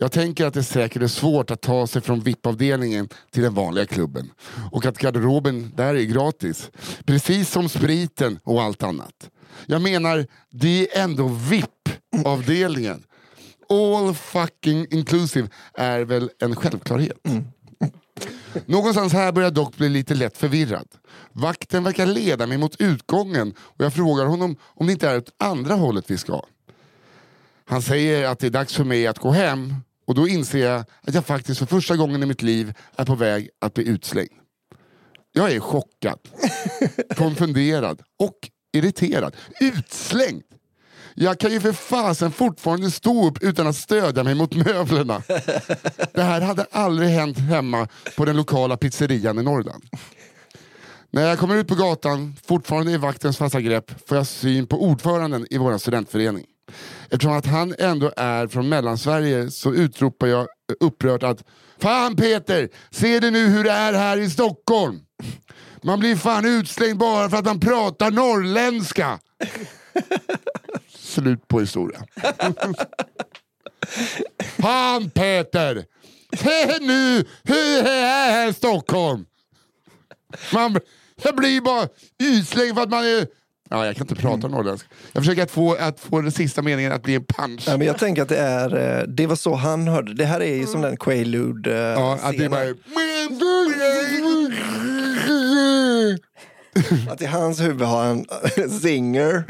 [0.00, 3.86] Jag tänker att det säkert är svårt att ta sig från VIP-avdelningen till den vanliga
[3.86, 4.30] klubben.
[4.72, 6.70] Och att garderoben där är gratis.
[7.04, 9.30] Precis som spriten och allt annat.
[9.66, 13.02] Jag menar, det är ändå VIP-avdelningen.
[13.68, 17.18] All fucking inclusive är väl en självklarhet.
[18.66, 20.88] Någonstans här börjar jag dock bli lite lätt förvirrad.
[21.32, 25.34] Vakten verkar leda mig mot utgången och jag frågar honom om det inte är åt
[25.38, 26.42] andra hållet vi ska.
[27.64, 29.74] Han säger att det är dags för mig att gå hem
[30.08, 33.14] och då inser jag att jag faktiskt för första gången i mitt liv är på
[33.14, 34.30] väg att bli utslängd.
[35.32, 36.18] Jag är chockad,
[37.16, 38.34] konfunderad och
[38.72, 39.36] irriterad.
[39.60, 40.42] Utslängd!
[41.14, 45.22] Jag kan ju för fasen fortfarande stå upp utan att stödja mig mot möblerna.
[46.12, 49.84] Det här hade aldrig hänt hemma på den lokala pizzerian i Norrland.
[51.10, 54.82] När jag kommer ut på gatan, fortfarande i vaktens fasta grepp, får jag syn på
[54.82, 56.44] ordföranden i vår studentförening.
[57.10, 60.46] Eftersom att han ändå är från Mellansverige så utropar jag
[60.80, 61.44] upprört att
[61.80, 65.00] Fan Peter, ser du nu hur det är här i Stockholm?
[65.82, 69.18] Man blir fan utslängd bara för att man pratar norrländska.
[70.88, 72.04] Slut på historia.
[74.58, 75.84] Fan Peter!
[76.36, 79.26] Se nu hur det är här i Stockholm!
[80.52, 80.80] Man,
[81.22, 83.37] jag blir bara utslängd för att man är...
[83.70, 84.88] Ja, jag kan inte prata norrländska.
[85.12, 87.64] Jag försöker att få, att få den sista meningen att bli en punch.
[87.66, 90.14] Ja, men jag tänker att det är, eh, det var så han hörde.
[90.14, 92.74] Det här är ju som den Quaalude eh, Ja, att det är bara...
[97.12, 98.26] Att i hans huvud har han
[98.80, 99.44] singer.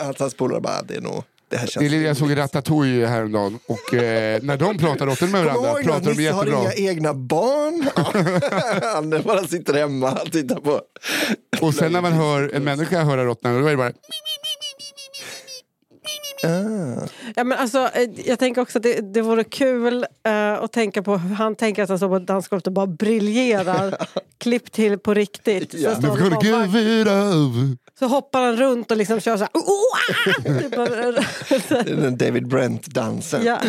[0.00, 1.92] Att hans polare bara, det är nog, det här känns...
[1.92, 6.10] jag såg Ratatouille häromdagen och eh, när de pratar åt med varandra ihåg pratar de
[6.10, 6.72] Nisse har jättebra.
[6.72, 7.88] inga egna barn.
[8.94, 10.80] han bara sitter hemma och tittar på.
[11.60, 13.92] Och sen när man hör en människa höra råttorna, då är det bara...
[17.36, 21.02] Ja, men alltså, eh, jag tänker också att det, det vore kul eh, att tänka
[21.02, 23.96] på hur han tänker att han står på dansgolvet och bara briljerar.
[24.38, 25.70] Klipp till på riktigt.
[25.72, 25.94] Så, Ja.
[26.00, 29.50] gonna bara- så hoppar han runt och liksom kör så här...
[29.54, 29.82] Oh, oh,
[31.16, 31.22] ah!
[31.84, 33.44] Typ den David Brent-dansen.
[33.44, 33.58] ja.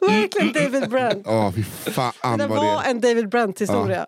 [0.00, 1.22] Verkligen David Brent.
[1.24, 4.06] Ja, fy fan Det var det en David Brent-historia.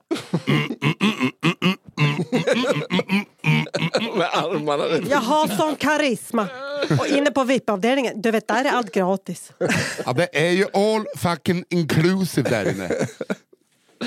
[4.17, 5.09] Med armarna.
[5.11, 6.49] Jag har sån karisma.
[7.01, 9.53] Och inne på VIP-avdelningen, du vet där är allt gratis.
[10.07, 12.89] Ja, det är ju all fucking inclusive där inne.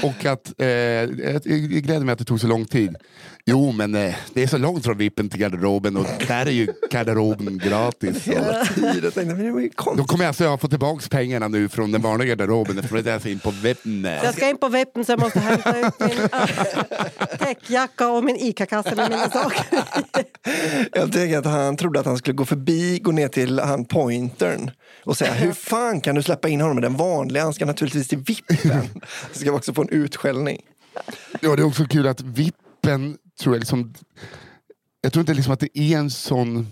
[0.03, 2.95] Och att, eh, jag jag gläder mig att det tog så lång tid.
[3.47, 6.67] Jo, men eh, det är så långt från vippen till garderoben och där är ju
[6.91, 8.27] garderoben gratis.
[8.27, 8.99] Hela tiden.
[9.03, 10.07] Jag tänkte, men det var ju Då konstigt.
[10.07, 13.19] kommer jag alltså att få tillbaka pengarna nu från den vanliga garderoben eftersom det är
[13.19, 14.03] så in på vippen.
[14.03, 18.35] Jag ska in på vippen så jag måste hämta ut min äh, täckjacka och min
[18.35, 19.65] ICA-kasse med mina saker.
[20.93, 24.71] Jag tänker att han trodde att han skulle gå förbi, gå ner till han pointern
[25.03, 27.43] och säga hur fan kan du släppa in honom med den vanliga?
[27.43, 28.81] Han ska naturligtvis till vippen.
[29.31, 30.61] Så ska också få en utskällning.
[31.41, 33.93] Ja, det är också kul att vippen tror jag liksom...
[35.01, 36.67] Jag tror inte liksom att det är en sån...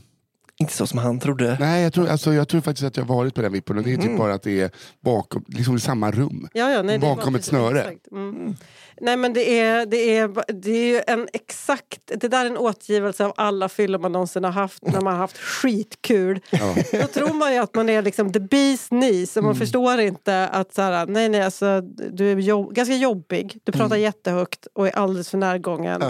[0.64, 1.58] Inte så som han trodde.
[1.60, 3.84] Nej, jag tror, alltså, jag tror faktiskt att jag har varit på den vippen och
[3.84, 4.72] det är typ bara att det är
[5.02, 6.48] bakom, liksom i samma rum.
[6.54, 7.94] Ja, ja, nej, Bakom ett snöre.
[8.12, 8.56] Mm.
[9.02, 12.58] Nej men det är, det, är, det är ju en exakt, det där är en
[12.58, 16.40] återgivelse av alla fyllor man någonsin har haft när man har haft skitkul.
[16.52, 16.76] Ja.
[16.92, 20.48] Då tror man ju att man är liksom the bee's knees och man förstår inte
[20.48, 24.88] att så här, nej nej alltså, du är jobb, ganska jobbig, du pratar jättehögt och
[24.88, 26.02] är alldeles för närgången.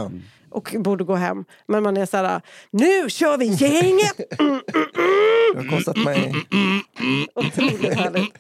[0.53, 0.57] Ja.
[0.57, 1.45] Och borde gå hem.
[1.67, 4.17] Men man är så här, nu kör vi gänget!
[5.53, 6.33] Det har kostat mig...
[7.35, 8.33] Otroligt härligt.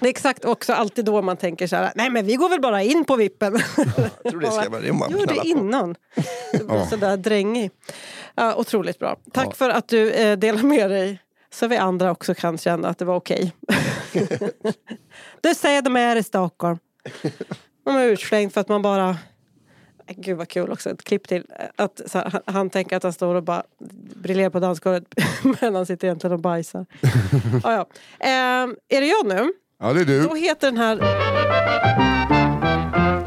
[0.00, 2.60] Det är exakt också alltid då man tänker så här, nej men vi går väl
[2.60, 3.58] bara in på vippen.
[4.22, 4.90] Jag tror det ska vara det.
[4.90, 5.94] att Jo, det innan.
[6.52, 6.86] Det blir Ja.
[6.86, 7.70] sådär drängig.
[8.34, 9.16] Ja, otroligt bra.
[9.32, 9.52] Tack Ja.
[9.52, 11.18] för att du eh, delar med dig.
[11.50, 13.52] Så vi andra också kan känna att det var okej.
[15.40, 16.78] du säger de är i Stockholm.
[17.84, 19.16] De är utslängd för att man bara...
[20.16, 21.44] Gud vad kul också, ett klipp till.
[21.76, 23.62] Att, så här, han, tänker att han står och bara
[24.14, 25.04] briljerar på dansgolvet
[25.60, 26.86] men han sitter egentligen och bajsar.
[27.62, 27.86] ja, ja.
[28.20, 29.52] Eh, är det jag nu?
[29.80, 30.22] Ja, det är du.
[30.22, 30.98] Då heter den här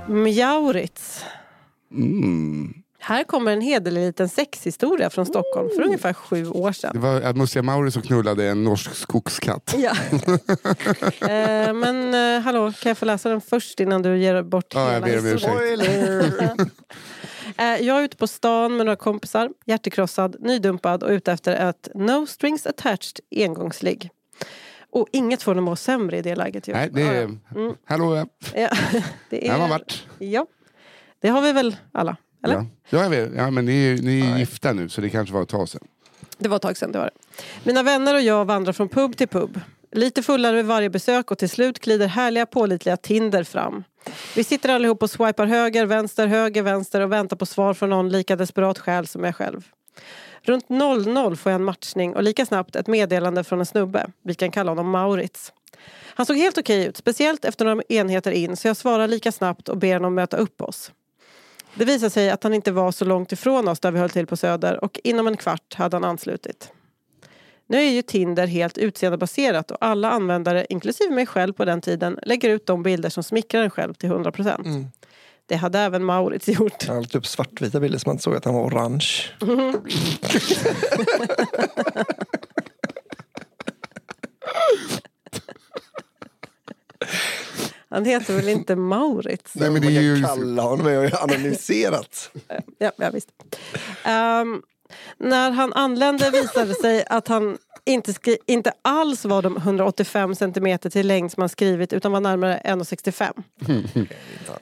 [0.08, 1.26] Mjauritz.
[1.92, 2.81] Mm.
[3.04, 7.02] Här kommer en hederlig liten sexhistoria från Stockholm för ungefär sju år Det sedan.
[7.02, 9.76] var att Musse Mauri som knullade en norsk skogskatt.
[9.78, 9.92] Ja.
[11.28, 14.94] eh, men eh, hallå, kan jag få läsa den först innan du ger bort Ja,
[14.94, 16.70] jag hela ber om historien?
[17.58, 21.90] Eh, Jag är ute på stan med några kompisar, hjärtekrossad, nydumpad och ute efter ett
[21.96, 24.10] no strings attached engångsligg.
[24.92, 26.68] Och inget får dem att må sämre i det läget.
[26.68, 26.74] Ju.
[26.74, 27.24] Nej, det är...
[27.24, 27.40] Mm.
[27.86, 28.26] Hallå, ja.
[29.30, 29.70] Det Här har man är...
[29.70, 30.08] varit.
[30.20, 30.46] Ja,
[31.22, 32.18] det har vi väl alla?
[32.44, 32.56] Eller?
[32.56, 32.66] Ja.
[32.90, 33.30] Ja, jag vet.
[33.36, 35.88] ja, men ni ni är gifta nu så det kanske var ett tag sedan.
[36.38, 36.92] Det var ett tag sedan.
[36.92, 37.44] Det var det.
[37.64, 39.60] Mina vänner och jag vandrar från pub till pub.
[39.92, 43.84] Lite fullare vid varje besök och till slut glider härliga pålitliga Tinder fram.
[44.36, 48.10] Vi sitter allihop och swipar höger, vänster, höger, vänster och väntar på svar från någon
[48.10, 49.68] lika desperat själ som jag själv.
[50.44, 54.12] Runt 00 får jag en matchning och lika snabbt ett meddelande från en snubbe.
[54.24, 55.54] Vi kan kalla honom Maurits.
[56.04, 59.70] Han såg helt okej ut, speciellt efter några enheter in så jag svarar lika snabbt
[59.70, 60.92] och ber honom möta upp oss.
[61.74, 64.28] Det visar sig att han inte var så långt ifrån oss där vi höll till
[64.28, 66.72] på Söder och inom en kvart hade han anslutit.
[67.68, 72.20] Nu är ju Tinder helt utseendebaserat och alla användare, inklusive mig själv på den tiden,
[72.24, 74.66] lägger ut de bilder som smickrar en själv till 100%.
[74.66, 74.86] Mm.
[75.46, 76.88] Det hade även Maurits gjort.
[76.88, 79.08] Han hade upp svartvita bilder som man inte såg att han var orange.
[88.02, 89.56] Han heter väl inte Maurits?
[89.56, 90.24] Nej, men det är ju...
[90.24, 92.32] kalla honom, jag har ju anonymiserat.
[92.78, 93.30] Ja, ja visst.
[94.04, 94.62] Ehm,
[95.18, 100.36] när han anlände visade det sig att han inte, skri- inte alls var de 185
[100.36, 104.08] centimeter till längd som han skrivit utan var närmare 1,65.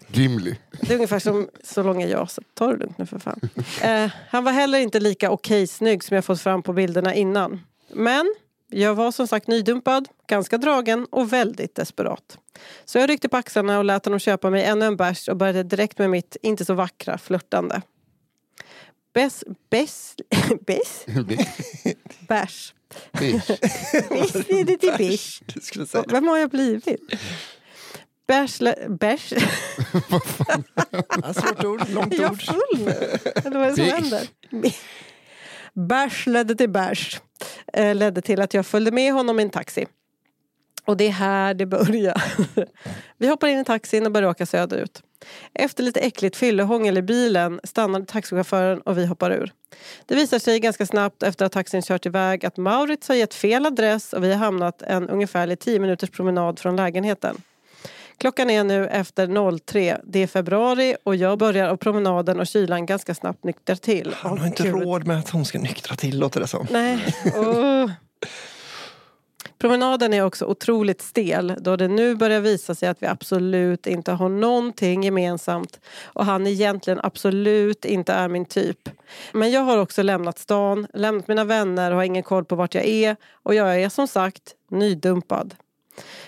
[0.07, 0.55] Gimli.
[0.81, 3.39] Det är ungefär som så lång är jag, så ta det lugnt nu för fan.
[3.81, 7.61] Eh, han var heller inte lika okej snygg som jag fått fram på bilderna innan.
[7.93, 8.35] Men
[8.69, 12.37] jag var som sagt nydumpad, ganska dragen och väldigt desperat.
[12.85, 15.63] Så jag ryckte på axlarna och lät honom köpa mig ännu en bärs och började
[15.63, 17.81] direkt med mitt inte så vackra flörtande.
[19.13, 19.43] Bärs...
[19.69, 20.15] Bärs...
[20.67, 21.05] Bärs?
[22.27, 22.73] Bärs.
[24.09, 24.93] Bärs leder till
[25.93, 26.03] det.
[26.13, 27.01] Vem har jag blivit?
[28.27, 28.59] Bärs...
[28.87, 29.33] Bärs...
[31.35, 32.41] Svårt ord, långt Är jag ord.
[32.41, 32.91] full nu?
[33.45, 34.27] Eller vad är det som Det- händer?
[35.87, 37.21] Bärs ledde till bärs.
[37.73, 39.85] Eh, ledde till att jag följde med honom i en taxi.
[40.85, 42.23] Och det är här det börjar.
[43.17, 45.03] Vi hoppar in i taxin och börjar åka söderut.
[45.53, 49.53] Efter lite äckligt fyllehångel i bilen stannade taxichauffören och vi hoppar ur.
[50.05, 53.65] Det visar sig ganska snabbt efter att taxin kört iväg att Maurits har gett fel
[53.65, 57.41] adress och vi har hamnat en ungefärlig 10 minuters promenad från lägenheten.
[58.19, 59.97] Klockan är nu efter 03.
[60.03, 64.15] Det är februari och jag börjar av promenaden och kylan ganska snabbt nyktrar till.
[64.17, 64.75] Han har inte Gud.
[64.75, 66.67] råd med att hon ska nyktra till, låter det som.
[66.69, 67.15] Nej.
[67.35, 67.91] Åh.
[69.59, 74.11] Promenaden är också otroligt stel då det nu börjar visa sig att vi absolut inte
[74.11, 78.89] har någonting gemensamt och han egentligen absolut inte är min typ.
[79.33, 82.75] Men jag har också lämnat stan, lämnat mina vänner och har ingen koll på vart
[82.75, 85.55] jag är och jag är som sagt nydumpad.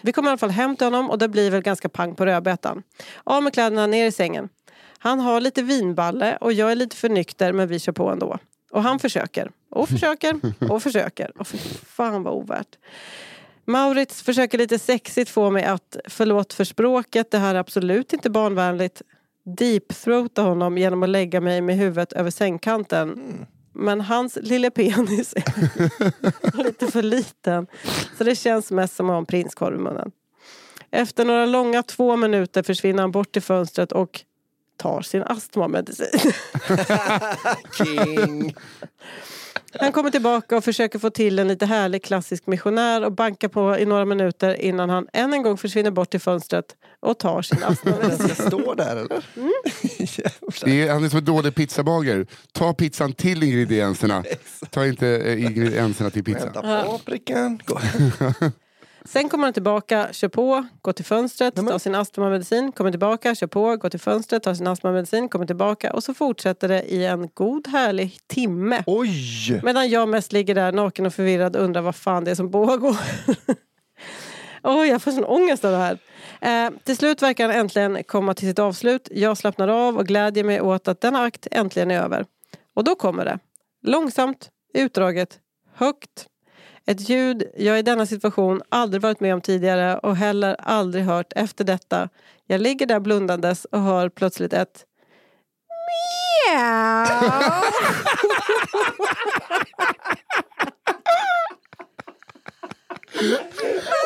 [0.02, 2.26] Vi kommer i alla fall hem till honom och det blir väl ganska pang på
[2.26, 2.84] rödbetan.
[3.24, 4.50] Av med kläderna, ner i sängen.
[4.98, 8.38] Han har lite vinballe och jag är lite för nykter men vi kör på ändå.
[8.72, 9.52] Och han försöker.
[9.70, 10.40] Och försöker.
[10.70, 11.32] Och försöker.
[11.40, 12.78] Och för fan vad ovärt.
[13.66, 18.30] Maurits försöker lite sexigt få mig att, förlåt för språket, det här är absolut inte
[18.30, 19.02] barnvänligt,
[19.58, 23.20] deepthroata honom genom att lägga mig med huvudet över sängkanten.
[23.74, 25.44] Men hans lilla penis är
[26.64, 27.68] lite för liten.
[28.18, 30.12] Så det känns mest som att ha en prinskorv i munnen.
[30.92, 34.22] Efter några långa två minuter försvinner han bort till fönstret och
[34.78, 36.32] tar sin astmamedicin.
[37.78, 38.56] King.
[39.80, 43.78] Han kommer tillbaka och försöker få till en lite härlig klassisk missionär och bankar på
[43.78, 47.60] i några minuter innan han än en gång försvinner bort till fönstret och tar sin
[47.62, 48.30] Den astmamedicin.
[48.36, 49.26] ska stå där eller?
[49.38, 49.52] Mm.
[50.66, 52.26] Det är, han är som en dålig pizzabagare.
[52.52, 54.24] Ta pizzan till ingredienserna.
[54.70, 56.50] Ta inte eh, ingredienserna till pizzan.
[56.54, 57.60] Vänta paprikan.
[59.06, 62.92] Sen kommer han tillbaka, kör på, går till fönstret, Nej, men- tar sin astmamedicin, kommer
[62.92, 66.84] tillbaka, kör på, går till fönstret, tar sin astmamedicin, kommer tillbaka och så fortsätter det
[66.84, 68.84] i en god härlig timme.
[68.88, 69.60] Oj!
[69.64, 72.52] Medan jag mest ligger där naken och förvirrad och undrar vad fan det är som
[72.52, 72.96] pågår.
[74.64, 75.98] Oj, jag får sån ångest av det här.
[76.42, 79.08] Eh, till slut verkar han äntligen komma till sitt avslut.
[79.12, 82.26] Jag slappnar av och glädjer mig åt att denna akt äntligen är över.
[82.76, 83.40] Och då kommer det.
[83.84, 85.40] Långsamt, utdraget,
[85.76, 86.28] högt.
[86.86, 91.34] Ett ljud jag i denna situation aldrig varit med om tidigare och heller aldrig hört
[91.36, 92.10] efter detta.
[92.48, 94.86] Jag ligger där blundandes och hör plötsligt ett
[96.52, 97.06] Miau.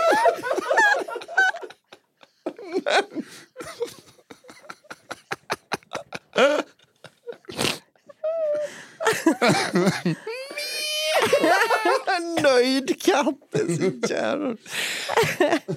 [12.42, 13.36] Nöjd katt.
[13.52, 14.56] Det är så jävla...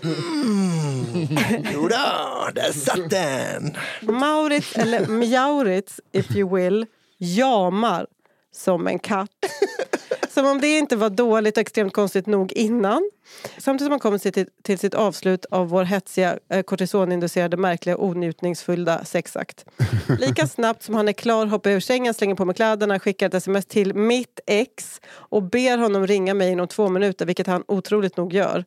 [0.03, 1.73] Mm.
[1.73, 3.77] Jodå, där satt den.
[4.01, 6.87] Maurits, eller Mjaurits if you will,
[7.19, 8.07] jamar
[8.53, 9.31] som en katt.
[10.31, 13.11] Som om det inte var dåligt och extremt konstigt nog innan.
[13.59, 19.05] Samtidigt som han kommer till, till sitt avslut av vår hetsiga, eh, kortisoninducerade, märkliga, onjutningsfyllda
[19.05, 19.65] sexakt.
[20.19, 23.27] Lika snabbt som han är klar hoppar jag ur sängen, slänger på mig kläderna, skickar
[23.27, 27.65] ett sms till mitt ex och ber honom ringa mig inom två minuter, vilket han
[27.69, 28.65] otroligt nog gör.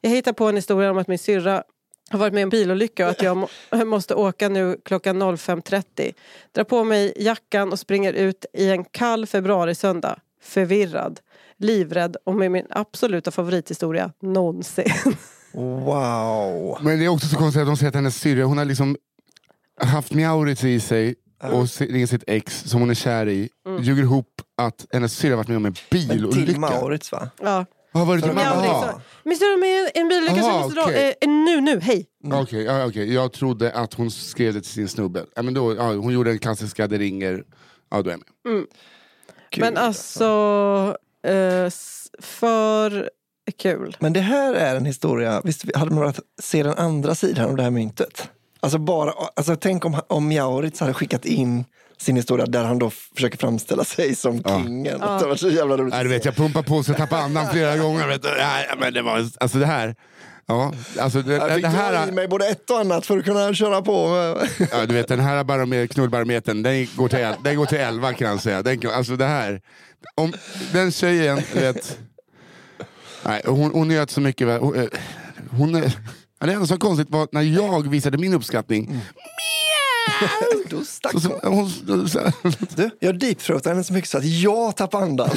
[0.00, 1.64] Jag hittar på en historia om att min syrra
[2.10, 3.48] har varit med i en bilolycka och att jag må,
[3.84, 6.14] måste åka nu klockan 05.30.
[6.52, 10.18] Drar på mig jackan och springer ut i en kall februarisöndag.
[10.44, 11.20] Förvirrad,
[11.58, 14.84] livrädd och med min absoluta favorithistoria någonsin.
[15.52, 16.78] Wow.
[16.82, 18.96] Men det är också så konstigt att de säger att hennes syrra, hon har liksom
[19.80, 23.48] haft Mjaurits i sig och ringer sitt ex som hon är kär i.
[23.80, 26.60] Ljuger ihop att hennes syrra varit med om en Men till bilolycka.
[26.60, 27.28] Maurits va?
[27.42, 27.66] Ja.
[27.92, 28.66] Har varit För med att- mamma?
[28.66, 28.84] Ja, Jaha.
[28.86, 29.00] liksom.
[29.24, 30.84] Min syrra med en bilolycka så måste dra.
[30.84, 31.14] okej.
[31.20, 32.06] Eh, nu, nu, hej!
[32.32, 33.14] Okej, ja, okej.
[33.14, 35.24] jag trodde att hon skrev det till sin snubbe.
[35.36, 37.44] Ja, men då, ja, hon gjorde den klassiska, det ringer,
[37.90, 38.20] ja då är jag
[38.54, 38.64] med.
[39.54, 40.24] Gud, Men alltså,
[41.26, 41.70] eh,
[42.22, 43.10] för
[43.58, 43.96] kul.
[44.00, 47.56] Men det här är en historia, visst hade man velat se den andra sidan av
[47.56, 48.28] det här myntet?
[48.60, 51.64] Alltså bara, alltså tänk om, om Mjaurits hade skickat in
[51.98, 55.00] sin historia där han då försöker framställa sig som kingen.
[55.00, 55.94] Det var så jävla roligt.
[55.94, 58.08] Nej, du vet, jag pumpar på så jag tappar andan flera gånger.
[58.08, 58.28] Vet du.
[58.28, 59.94] Nej, men det var, alltså det här,
[60.46, 63.54] ja, alltså det, Jag fick i här, mig både ett och annat för att kunna
[63.54, 64.08] köra på.
[64.08, 67.78] med- ja, du vet, den här baromet, knullbarometern, den går till, el- den går till
[67.78, 68.62] 11 kan jag säga.
[68.62, 69.60] Den, alltså det här,
[70.14, 70.32] om
[70.72, 71.98] den tjejen, vet,
[73.24, 74.60] nej, hon, hon njöt så mycket.
[74.60, 74.86] Hon, eh,
[75.50, 75.92] hon, det
[76.40, 79.00] enda som var konstigt var när jag visade min uppskattning,
[80.70, 81.70] Då stack så, så, hon.
[81.86, 82.32] hon, så,
[82.76, 85.30] Du, jag deepthroatade henne så mycket så att jag tappade andan.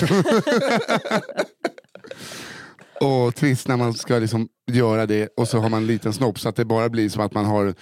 [3.02, 6.39] Och trist när man ska liksom göra det och så har man en liten snopp
[6.39, 7.74] så att det bara blir som att man har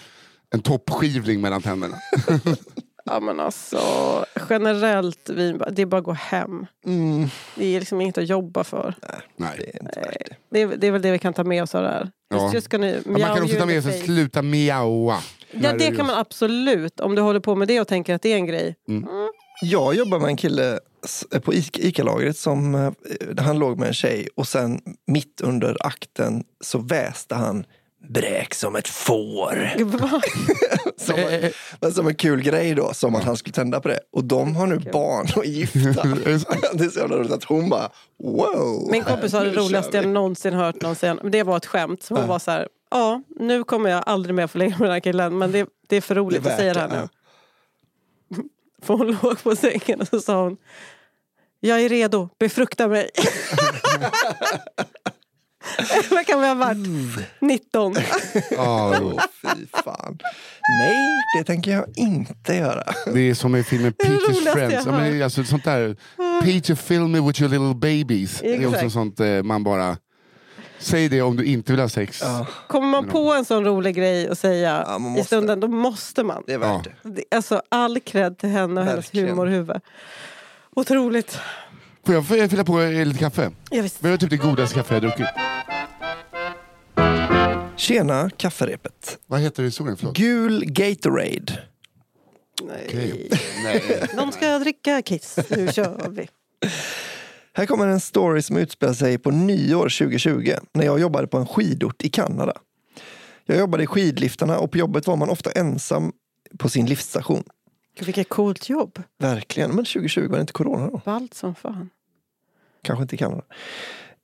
[0.53, 1.95] en toppskivling mellan tänderna.
[3.09, 3.79] Ja men alltså,
[4.49, 6.65] generellt, vi, det är bara att gå hem.
[6.85, 7.29] Mm.
[7.55, 8.95] Det är liksom inget att jobba för.
[9.01, 9.71] Det Nej.
[9.73, 10.35] är inte värt det.
[10.49, 12.11] Det är, det är väl det vi kan ta med oss av det här.
[12.29, 12.43] Ja.
[12.43, 15.17] Just, just gonna Ja, man kan också ta med sig sluta miaua.
[15.51, 16.99] Ja det kan man absolut.
[16.99, 18.75] Om du håller på med det och tänker att det är en grej.
[19.61, 20.79] Jag jobbar med en kille
[21.43, 22.91] på Ica- Ica-lagret som eh,
[23.37, 27.65] han låg med en tjej och sen mitt under akten så väste han
[28.09, 29.69] bräk som ett får.
[30.97, 31.51] Som en,
[31.81, 33.99] men som en kul grej då, som att han skulle tända på det.
[34.11, 36.03] Och de har nu barn och är gifta.
[36.73, 37.89] det är så jävla roligt att hon bara
[38.23, 38.87] wow.
[38.91, 41.15] Min kompis sa det roligaste jag någonsin hört någon säga.
[41.15, 42.05] Det var ett skämt.
[42.09, 44.99] Hon var så här, ja nu kommer jag aldrig mer få ligga med den här
[44.99, 45.37] killen.
[45.37, 47.07] Men det, det är för roligt Det är att säga det här nu.
[48.85, 50.57] För hon låg på sängen och så sa hon
[51.59, 53.09] Jag är redo, befrukta mig.
[56.09, 56.77] Vad kan vi ha varit?
[57.39, 57.95] 19.
[58.51, 60.17] Ja, Åh, fy fan.
[60.79, 60.97] Nej,
[61.37, 62.83] det tänker jag inte göra.
[63.13, 64.73] det är som i filmen roligaste Friends.
[64.73, 65.95] jag Ja, men, alltså, sånt där.
[66.43, 68.39] Peter fill me with your little babies.
[68.39, 68.93] Det är också Exakt.
[68.93, 69.97] sånt eh, man bara...
[70.85, 72.19] Säg det om du inte vill ha sex.
[72.21, 75.27] Ja, Kommer man på en sån rolig grej att säga Ja, man i måste.
[75.27, 76.43] stunden, då måste man.
[76.47, 77.09] det är värt det.
[77.09, 79.29] Det- Alltså all cred till henne och hennes Verkligen.
[79.29, 79.77] humorhuvud.
[80.75, 81.39] Otroligt.
[82.05, 83.51] Får jag, får jag fylla på eh, lite kaffe?
[83.71, 84.01] Ja, visst.
[84.03, 85.27] Det var typ det godaste kaffe jag har druckit.
[87.77, 89.17] Tjena, kafferepet.
[89.27, 89.97] Vad heter historien?
[89.97, 90.17] Förlåt.
[90.17, 91.59] Gul Gatorade.
[92.63, 92.85] Nej.
[92.87, 93.29] Okej.
[93.63, 93.83] Nej.
[94.17, 95.35] De ska dricka Kiss.
[95.49, 96.27] Nu kör vi.
[97.57, 101.47] Här kommer en story som utspelar sig på nyår 2020 när jag jobbade på en
[101.47, 102.53] skidort i Kanada.
[103.45, 106.11] Jag jobbade i skidliftarna och på jobbet var man ofta ensam
[106.57, 107.43] på sin liftstation.
[107.97, 109.03] Gud, vilket coolt jobb.
[109.19, 111.01] Verkligen, men 2020 var det inte corona då?
[111.05, 111.89] Ballt som fan.
[112.83, 113.43] Kanske inte i Kanada.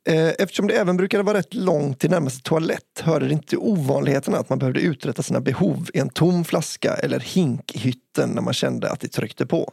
[0.08, 3.58] Eh, Eftersom det även brukade vara rätt långt till närmaste toalett hörde det inte till
[3.58, 8.30] ovanligheterna att man behövde uträtta sina behov i en tom flaska eller hink i hytten
[8.30, 9.72] när man kände att det tryckte på.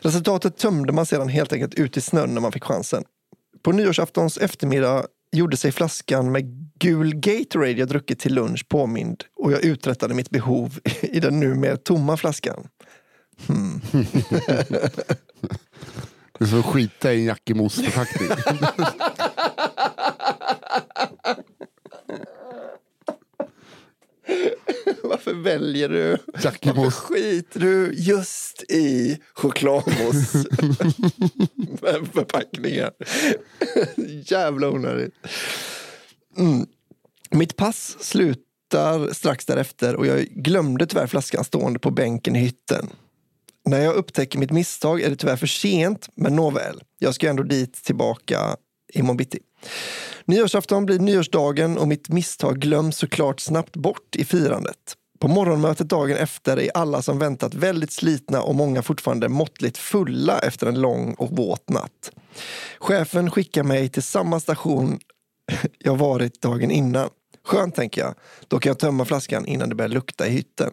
[0.00, 3.04] Resultatet tömde man sedan helt enkelt ut i snön när man fick chansen.
[3.62, 6.44] På nyårsaftons eftermiddag gjorde sig flaskan med
[6.78, 11.76] gul Gatorade jag druckit till lunch påmind och jag uträttade mitt behov i den numera
[11.76, 12.68] tomma flaskan.
[16.38, 18.28] Det är som att skita i en Jackie Moss-förpackning.
[25.10, 26.16] Varför väljer du?
[26.74, 30.38] Varför skiter du just i chokladmousse
[31.82, 32.90] med förpackningar?
[34.30, 35.14] Jävla onödigt.
[36.38, 36.66] Mm.
[37.30, 42.88] Mitt pass slutar strax därefter och jag glömde tyvärr flaskan stående på bänken i hytten.
[43.64, 46.82] När jag upptäcker mitt misstag är det tyvärr för sent, men nåväl.
[46.98, 48.56] Jag ska ändå dit tillbaka
[48.92, 49.38] imorgon bitti.
[50.24, 54.96] Nyårsafton blir nyårsdagen och mitt misstag glöms såklart snabbt bort i firandet.
[55.18, 60.38] På morgonmötet dagen efter är alla som väntat väldigt slitna och många fortfarande måttligt fulla
[60.38, 62.12] efter en lång och våt natt.
[62.78, 64.98] Chefen skickar mig till samma station
[65.78, 67.08] jag varit dagen innan.
[67.44, 68.14] Skönt, tänker jag.
[68.48, 70.70] Då kan jag tömma flaskan innan det börjar lukta i hytten.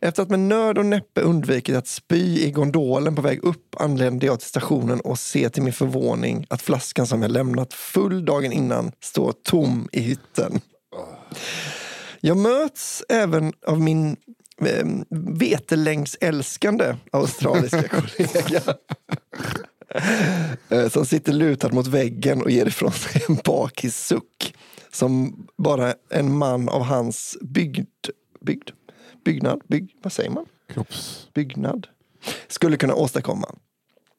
[0.00, 4.26] Efter att med nöd och näppe undvikit att spy i gondolen på väg upp anlände
[4.26, 8.52] jag till stationen och ser till min förvåning att flaskan som jag lämnat full dagen
[8.52, 10.60] innan står tom i hytten.
[12.20, 14.16] Jag möts även av min
[14.64, 14.86] eh,
[15.38, 18.62] vetelängdsälskande australiska kollega.
[20.90, 24.54] Som sitter lutad mot väggen och ger ifrån sig en bakissuck.
[24.92, 27.88] Som bara en man av hans bygd,
[28.40, 28.70] bygd,
[29.24, 30.46] byggnad, bygg, vad säger man?
[30.72, 31.28] Kropps...
[31.34, 31.86] Byggnad.
[32.48, 33.48] Skulle kunna åstadkomma.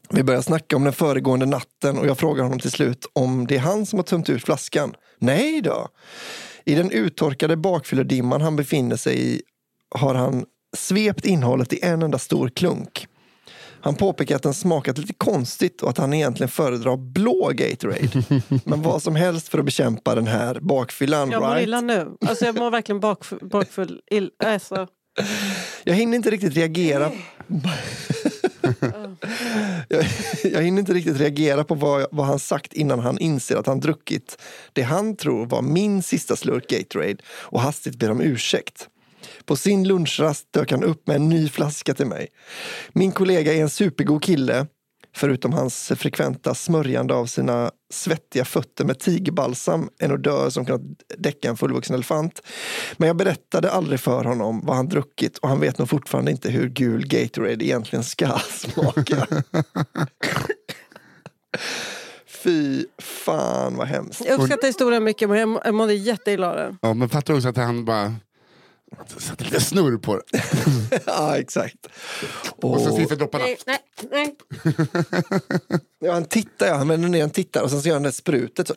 [0.09, 3.55] Vi börjar snacka om den föregående natten och jag frågar honom till slut om det
[3.55, 4.93] är han som har tömt ut flaskan.
[5.19, 5.87] Nej då.
[6.65, 9.41] I den uttorkade bakfylledimman han befinner sig i
[9.95, 10.45] har han
[10.77, 13.07] svept innehållet i en enda stor klunk.
[13.81, 18.23] Han påpekar att den smakat lite konstigt och att han egentligen föredrar blå Gatorade.
[18.65, 21.31] Men vad som helst för att bekämpa den här bakfyllan.
[21.31, 21.63] Jag mår right?
[21.63, 22.17] illa nu.
[22.25, 23.39] Alltså jag mår verkligen bakfull.
[23.41, 24.87] bakfull ill, alltså.
[25.83, 27.11] Jag hinner inte riktigt reagera.
[29.89, 30.05] jag,
[30.43, 33.79] jag hinner inte riktigt reagera på vad, vad han sagt innan han inser att han
[33.79, 34.41] druckit
[34.73, 38.89] det han tror var min sista slurk Gatorade och hastigt ber om ursäkt.
[39.49, 42.27] På sin lunchrast dök han upp med en ny flaska till mig.
[42.93, 44.67] Min kollega är en supergod kille
[45.15, 50.81] förutom hans frekventa smörjande av sina svettiga fötter med tigerbalsam, en odör som kunnat
[51.17, 52.41] däcka en fullvuxen elefant.
[52.97, 56.49] Men jag berättade aldrig för honom vad han druckit och han vet nog fortfarande inte
[56.51, 59.27] hur gul Gatorade egentligen ska smaka.
[62.43, 64.25] Fy fan vad hemskt.
[64.25, 66.77] Jag uppskattar historien mycket men jag må- jag mådde jätteilla av den.
[66.81, 68.15] Ja, men fattar också att han bara
[69.17, 70.43] satte lite snurr på det.
[71.05, 71.87] ja, exakt.
[72.55, 73.45] Och så Och, sista dropparna.
[73.45, 73.79] Nej, nej,
[74.11, 74.35] nej.
[75.99, 78.11] ja, han tittar, ja, han vänder ner en tittar och sen så gör han det
[78.11, 78.75] sprutet så.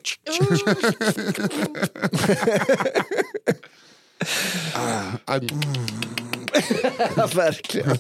[4.75, 5.37] Ah,
[7.35, 7.99] verkligen.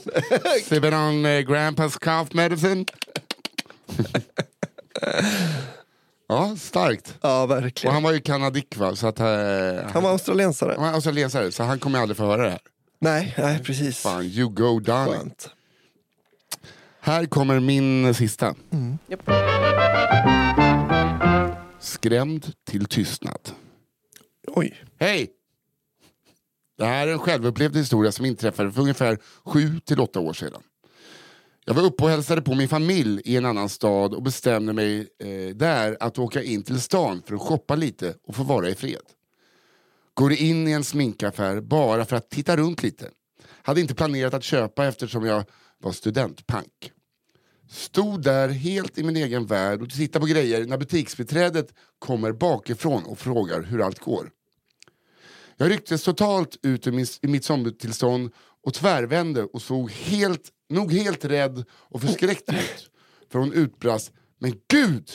[0.64, 2.84] Sipping on uh, grandpa's cough medicine.
[6.33, 7.18] Ja, starkt.
[7.20, 7.95] Ja, Och verkligen.
[7.95, 8.97] han var ju kanadick va?
[8.97, 9.26] Så att, uh,
[9.93, 10.72] Han var australiensare.
[10.78, 12.61] han var australiensare, så han kommer aldrig få höra det här.
[13.01, 13.99] Nej, nej precis.
[13.99, 14.80] Fan, you go.
[14.87, 15.51] Skönt.
[17.01, 18.55] Här kommer min sista.
[19.09, 19.30] Japp.
[21.80, 23.51] Skrämd till tystnad.
[24.47, 24.85] Oj.
[25.01, 25.30] Hej!
[26.78, 30.62] Det här är en självupplevd historia som inträffade för ungefär sju till åtta år sedan.
[31.64, 35.08] Jag var uppe och hälsade på min familj i en annan stad och bestämde mig
[35.18, 38.74] eh, där att åka in till stan för att shoppa lite och få vara i
[38.74, 39.02] fred.
[40.14, 43.10] Går in i en sminkaffär bara för att titta runt lite.
[43.62, 45.44] Hade inte planerat att köpa eftersom jag
[45.78, 46.92] var studentpank.
[47.70, 53.04] Stod där helt i min egen värld och tittade på grejer när butiksbiträdet kommer bakifrån
[53.04, 54.30] och frågar hur allt går.
[55.56, 58.30] Jag rycktes totalt ut ur min, mitt zombie-tillstånd
[58.64, 62.90] och tvärvände och såg helt, nog helt rädd och förskräckt ut.
[63.32, 65.10] För hon utbrast, men gud!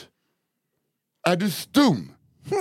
[1.28, 2.12] Är du stum?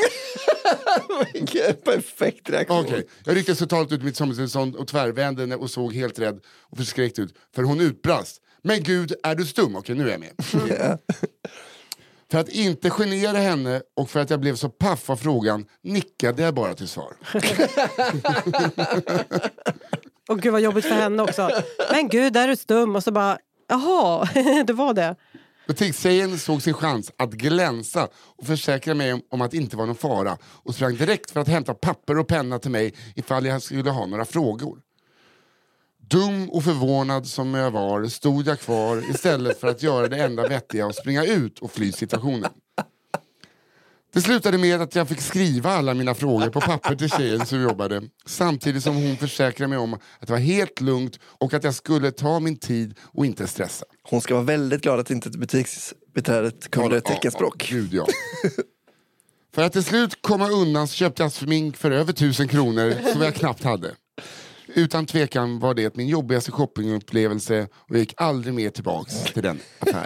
[1.34, 2.86] Vilken perfekt reaktion.
[2.86, 7.20] Okej, jag rycktes totalt ut mitt zombie-tillstånd och tvärvände och såg helt rädd och förskräckt
[7.20, 7.36] ut.
[7.56, 9.76] För hon utbrast, men gud, är du stum?
[9.76, 10.34] Okej, nu är jag med.
[12.32, 16.44] För att inte genera henne och för att jag blev så paff av frågan nickade
[16.44, 17.14] jag bara till svar.
[20.28, 21.50] Och gud vad jobbigt för henne också.
[21.92, 22.96] Men gud, där är du stum.
[22.96, 24.30] Och så bara, jaha,
[24.68, 25.16] det var det.
[25.68, 29.86] Butikstjejen såg sin chans att glänsa och försäkra mig om, om att det inte var
[29.86, 33.62] någon fara och sprang direkt för att hämta papper och penna till mig ifall jag
[33.62, 34.80] skulle ha några frågor.
[36.10, 40.48] Dum och förvånad som jag var stod jag kvar istället för att göra det enda
[40.48, 42.52] vettiga och springa ut och fly situationen.
[44.18, 47.62] Det slutade med att jag fick skriva alla mina frågor på papper till tjejen som
[47.62, 51.74] jobbade samtidigt som hon försäkrade mig om att det var helt lugnt och att jag
[51.74, 53.86] skulle ta min tid och inte stressa.
[54.10, 57.72] Hon ska vara väldigt glad att inte butiksbiträdet kunde Ja, teckenspråk.
[57.72, 58.08] Ja, ja.
[59.56, 63.22] för att till slut komma undan så köpte jag smink för över tusen kronor som
[63.22, 63.96] jag knappt hade.
[64.68, 69.60] Utan tvekan var det min jobbigaste shoppingupplevelse och jag gick aldrig mer tillbaks till den
[69.80, 70.06] affären.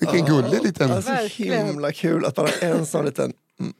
[0.00, 0.90] Vilken gullig liten...
[0.90, 1.66] Alltså Verkligen.
[1.66, 3.32] himla kul att bara en sån liten...
[3.60, 3.72] Mm.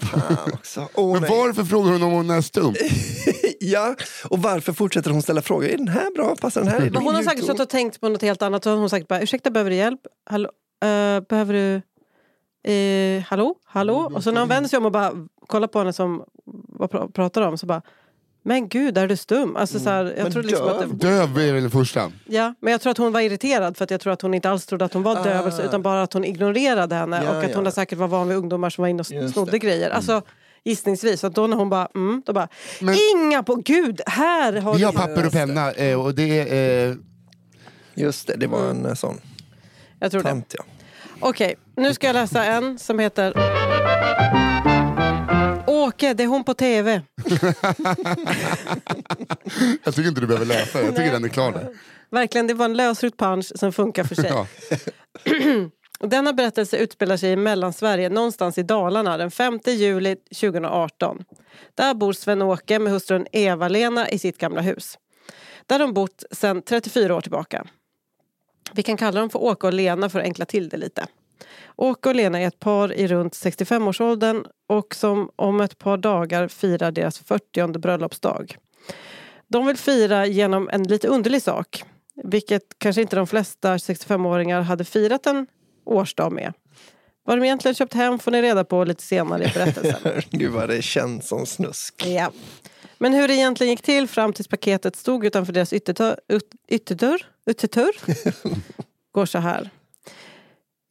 [0.00, 0.88] Fan också.
[0.94, 1.30] Åh, Men nej.
[1.30, 2.74] varför frågar hon om hon är stum?
[3.60, 3.94] ja,
[4.28, 5.68] och varför fortsätter hon ställa frågor?
[5.68, 6.36] Är den här bra?
[6.40, 6.90] Passar den här?
[6.90, 8.64] Men hon har säkert stått och tänkt på något helt annat.
[8.64, 10.00] Så har hon sagt bara, ursäkta behöver du hjälp?
[10.30, 10.50] Hallå?
[10.84, 11.82] Eh, behöver du...
[12.72, 13.54] Eh, hallå?
[13.64, 14.10] Hallå?
[14.14, 15.12] Och så när hon vänder sig om och bara
[15.46, 16.24] kollar på henne som
[16.68, 17.82] vad pra- pratar om så bara
[18.48, 19.56] men gud, är du stum?
[19.56, 21.28] Alltså, så här, jag Men tror liksom att det, döv?
[21.34, 22.12] Döv är väl det första.
[22.26, 24.50] ja, men jag tror att hon var irriterad för att jag tror att hon inte
[24.50, 25.62] alls trodde att hon var döv Ah.
[25.62, 27.60] utan bara att hon ignorerade henne Ja, och att hon ja.
[27.60, 29.58] där säkert var van vid ungdomar som var inne och Just snodde det.
[29.58, 29.90] grejer.
[29.90, 30.22] Alltså,
[30.64, 31.20] gissningsvis.
[31.20, 32.48] Så att då när hon bara, mm, då bara
[32.80, 34.84] Men- inga på gud, här har Vi du...
[34.86, 36.88] har papper och penna eh, och det är...
[36.90, 36.94] Eh,
[37.94, 38.76] Just det, det var Mm.
[38.76, 39.20] en eh, sån
[40.00, 40.28] Jag tror det.
[40.28, 40.64] tant ja.
[41.20, 43.32] Okej, nu ska jag läsa en som heter
[45.98, 47.02] Åke, det är hon på tv.
[49.84, 51.10] jag tycker inte du behöver läsa, jag tycker Nej.
[51.10, 51.68] den är klar där.
[52.10, 54.30] Verkligen, det var en lösryckt punch som funkar för sig.
[54.30, 54.46] Ja.
[56.08, 61.24] Denna berättelse utspelar sig i Mellansverige, någonstans i Dalarna, den 5 juli 2018.
[61.74, 64.98] Där bor Sven-Åke med hustrun Eva-Lena i sitt gamla hus.
[65.66, 67.66] Där de bott sedan 34 år tillbaka.
[68.72, 71.06] Vi kan kalla dem för Åke och Lena för att enkla till det lite.
[71.78, 76.48] Åke och Lena är ett par i runt 65-årsåldern och som om ett par dagar
[76.48, 78.56] firar deras 40 bröllopsdag.
[79.48, 81.84] De vill fira genom en lite underlig sak,
[82.24, 85.46] vilket kanske inte de flesta 65-åringar hade firat en
[85.84, 86.52] årsdag med.
[87.24, 90.22] Vad de egentligen köpt hem får ni reda på lite senare i berättelsen.
[90.30, 92.06] Gud vad det känns som snusk.
[92.06, 92.32] ja.
[92.98, 96.20] Men hur det egentligen gick till fram tills paketet stod utanför deras ytterdörr,
[96.68, 97.92] ytterdörr, ytterdörr
[99.12, 99.70] går så här.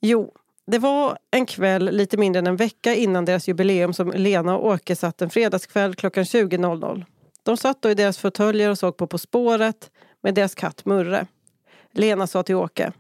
[0.01, 0.33] Jo,
[0.67, 4.67] det var en kväll lite mindre än en vecka innan deras jubileum som Lena och
[4.67, 7.05] Åke satt en fredagskväll klockan 20.00.
[7.43, 9.91] De satt då i deras fåtöljer och såg på På spåret
[10.23, 11.27] med deras katt Murre.
[11.91, 12.91] Lena sa till Åke.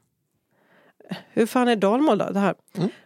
[1.33, 2.29] Hur fan är Dalmål då?
[2.29, 2.55] Det här.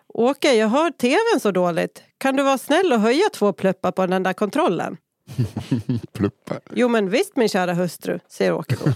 [0.08, 2.04] Åke, jag hör tvn så dåligt.
[2.18, 4.98] Kan du vara snäll och höja två pluppar på den där kontrollen?
[6.14, 6.60] Pluppar.
[6.74, 8.94] Jo men visst min kära hustru, säger Åke då.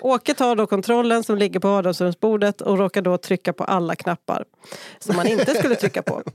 [0.00, 4.44] Åke tar då kontrollen som ligger på vardagsrumsbordet och råkar då trycka på alla knappar
[4.98, 6.22] som man inte skulle trycka på.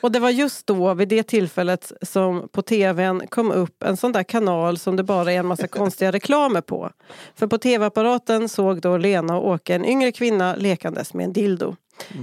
[0.00, 4.12] Och det var just då, vid det tillfället, som på tvn kom upp en sån
[4.12, 6.90] där kanal som det bara är en massa konstiga reklamer på.
[7.34, 11.76] För på tv-apparaten såg då Lena och Åke en yngre kvinna lekandes med en dildo.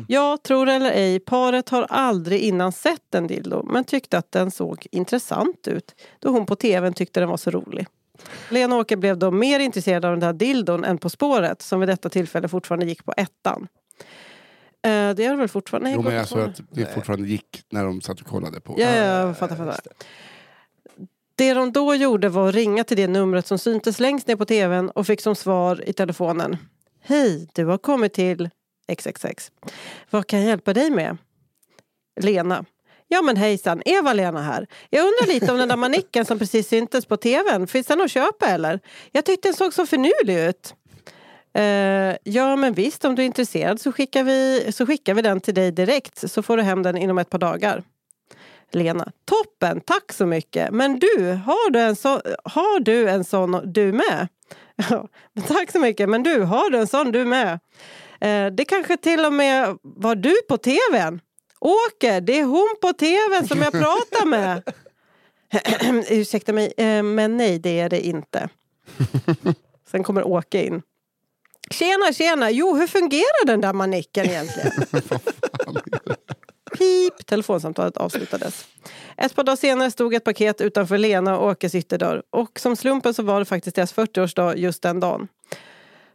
[0.08, 4.32] Ja, tror det eller ej, paret har aldrig innan sett en dildo men tyckte att
[4.32, 7.88] den såg intressant ut då hon på tvn tyckte den var så rolig.
[8.50, 11.80] Lena och Åke blev då mer intresserade av den där dildon än På spåret som
[11.80, 13.68] vid detta tillfälle fortfarande gick på ettan.
[14.82, 15.90] Eh, det gör det väl fortfarande?
[15.90, 16.50] Nej, Jo men alltså tvåan.
[16.50, 18.76] att det fortfarande gick när de satt och kollade på.
[18.78, 19.56] Ja, ja, jag fattar.
[19.56, 19.80] fattar.
[21.36, 24.46] Det de då gjorde var att ringa till det numret som syntes längst ner på
[24.46, 26.58] tvn och fick som svar i telefonen.
[27.02, 28.50] Hej, du har kommit till
[28.96, 29.52] XXX.
[30.10, 31.18] Vad kan jag hjälpa dig med?
[32.22, 32.66] Lena.
[33.08, 34.68] Ja men hejsan, Eva-Lena här.
[34.90, 37.68] Jag undrar lite om den där manicken som precis syntes på tvn.
[37.68, 38.80] Finns den att köpa eller?
[39.12, 40.74] Jag tyckte den såg så finurlig ut.
[41.58, 45.42] Uh, ja men visst, om du är intresserad så skickar, vi, så skickar vi den
[45.42, 47.84] till dig direkt så får du hem den inom ett par dagar.
[48.72, 49.12] Lena.
[49.26, 50.72] Toppen, tack så mycket.
[50.72, 54.28] Men du, har du en, så, har du en sån du med?
[54.90, 55.08] Ja,
[55.48, 57.60] tack så mycket, men du, har du en sån du med?
[58.22, 61.22] Eh, det kanske till och med var du på tvn?
[61.60, 64.64] Åke, det är hon på tvn som jag pratar med.
[66.10, 68.50] Ursäkta mig, eh, men nej det är det inte.
[69.92, 70.82] Sen kommer Åke in.
[71.72, 72.52] Tjena, tjena!
[72.52, 74.72] Jo, hur fungerar den där manicken egentligen?
[76.78, 77.26] Pip!
[77.26, 78.68] Telefonsamtalet avslutades.
[79.18, 82.24] Ett par dagar senare stod ett paket utanför Lena och Åkes ytterdörr.
[82.30, 85.28] Och som slumpen så var det faktiskt deras 40-årsdag just den dagen.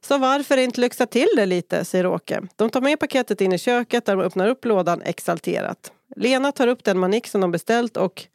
[0.05, 2.43] Så varför inte lyxa till det lite, säger Åke.
[2.57, 5.93] De tar med paketet in i köket där de öppnar upp lådan exalterat.
[6.17, 8.27] Lena tar upp den manik som de beställt och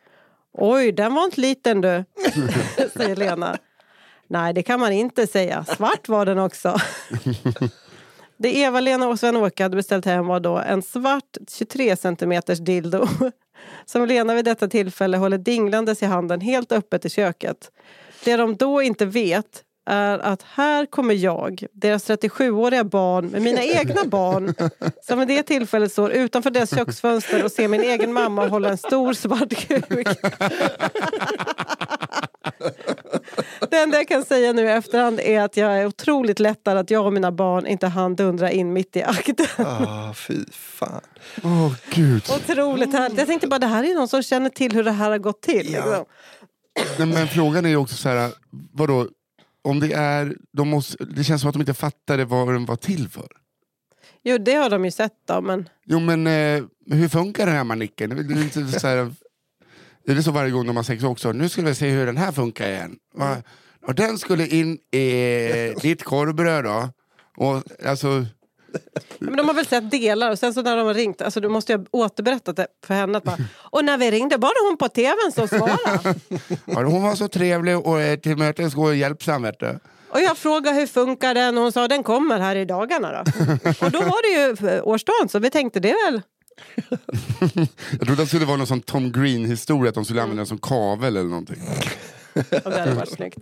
[0.53, 2.05] Oj, den var inte liten du,
[2.93, 3.57] säger Lena.
[4.27, 5.65] Nej, det kan man inte säga.
[5.65, 6.77] Svart var den också.
[8.37, 13.07] Det Eva-Lena och Sven-Åke hade beställt hem var då en svart 23 centimeters dildo
[13.85, 17.71] som Lena vid detta tillfälle håller dinglandes i handen helt öppet i köket.
[18.23, 23.63] Det de då inte vet är att här kommer jag, deras 37-åriga barn med mina
[23.79, 24.53] egna barn
[25.01, 28.77] som vid det tillfället står utanför deras köksfönster och ser min egen mamma hålla en
[28.77, 30.07] stor svart kuk.
[33.69, 36.91] Det enda jag kan säga nu i efterhand är att jag är otroligt lättad att
[36.91, 39.45] jag och mina barn inte hann dundra in mitt i akten.
[39.57, 41.01] Ah, fy fan.
[41.43, 42.23] Åh gud.
[42.35, 43.17] Otroligt härligt.
[43.17, 45.41] Jag tänkte bara det här är någon som känner till hur det här har gått
[45.41, 45.73] till.
[45.73, 45.85] Ja.
[45.85, 46.05] Liksom.
[46.97, 48.31] Nej, men frågan är ju också så här,
[48.73, 49.07] vadå?
[49.61, 52.75] Om det är, de måste, det känns som att de inte fattade vad den var
[52.75, 53.27] till för.
[54.23, 57.63] Jo, det har de ju sett då, men Jo men eh, hur funkar den här
[57.63, 58.09] manicken?
[58.09, 59.13] Det är inte så här,
[60.05, 61.31] Det är så varje gång de har sex också.
[61.31, 62.97] Nu skulle vi se hur den här funkar igen.
[63.13, 63.37] Va?
[63.87, 66.89] Och den skulle in i ditt korvbröd då.
[67.37, 68.25] Och, alltså,
[69.19, 71.49] Men de har väl sett delar och sen så när de har ringt, alltså du
[71.49, 73.17] måste ju ha återberättat det för henne.
[73.17, 76.19] Att bara, och när vi ringde var det hon på tvn som svarade.
[76.65, 79.41] ja, hon var så trevlig och eh, till mötes och hjälpsam.
[79.41, 79.79] Vet du.
[80.09, 83.11] Och jag frågade hur funkar den och hon sa den kommer här i dagarna.
[83.11, 83.19] Då.
[83.85, 86.21] Och då var det ju årsdagen så vi tänkte det väl
[87.91, 90.57] Jag trodde det skulle vara någon sån Tom Green-historia, att de skulle använda den som
[90.57, 91.61] kavel eller någonting.
[92.33, 93.39] Ja, det hade varit snyggt.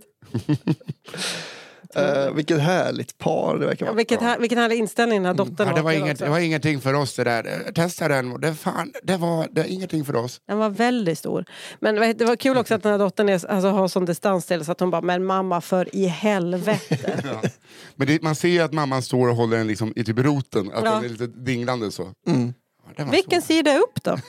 [1.98, 3.96] Eh, vilket härligt par det verkar Ja, vara.
[3.96, 6.24] vilket här, vilken härlig inställning den här dottern Ja, det, var inget, också.
[6.24, 7.72] det var ingenting för oss det där.
[7.74, 8.40] Testa den.
[8.40, 10.40] Det, fan, det, var, det är ingenting för oss.
[10.48, 11.44] Den var väldigt stor.
[11.80, 14.64] Men det var kul också att den här dottern är, alltså, har sån distans till
[14.64, 17.14] så att hon bara, men mamma för i helvete.
[17.24, 17.48] Ja.
[17.96, 20.70] Men det, man ser ju att mamman står och håller den liksom i typ roten.
[20.74, 20.90] Att Ja.
[20.94, 22.12] den är lite dinglande så.
[22.26, 22.54] Mm.
[22.96, 23.46] Ja, var Vilken så.
[23.46, 24.18] sida upp då?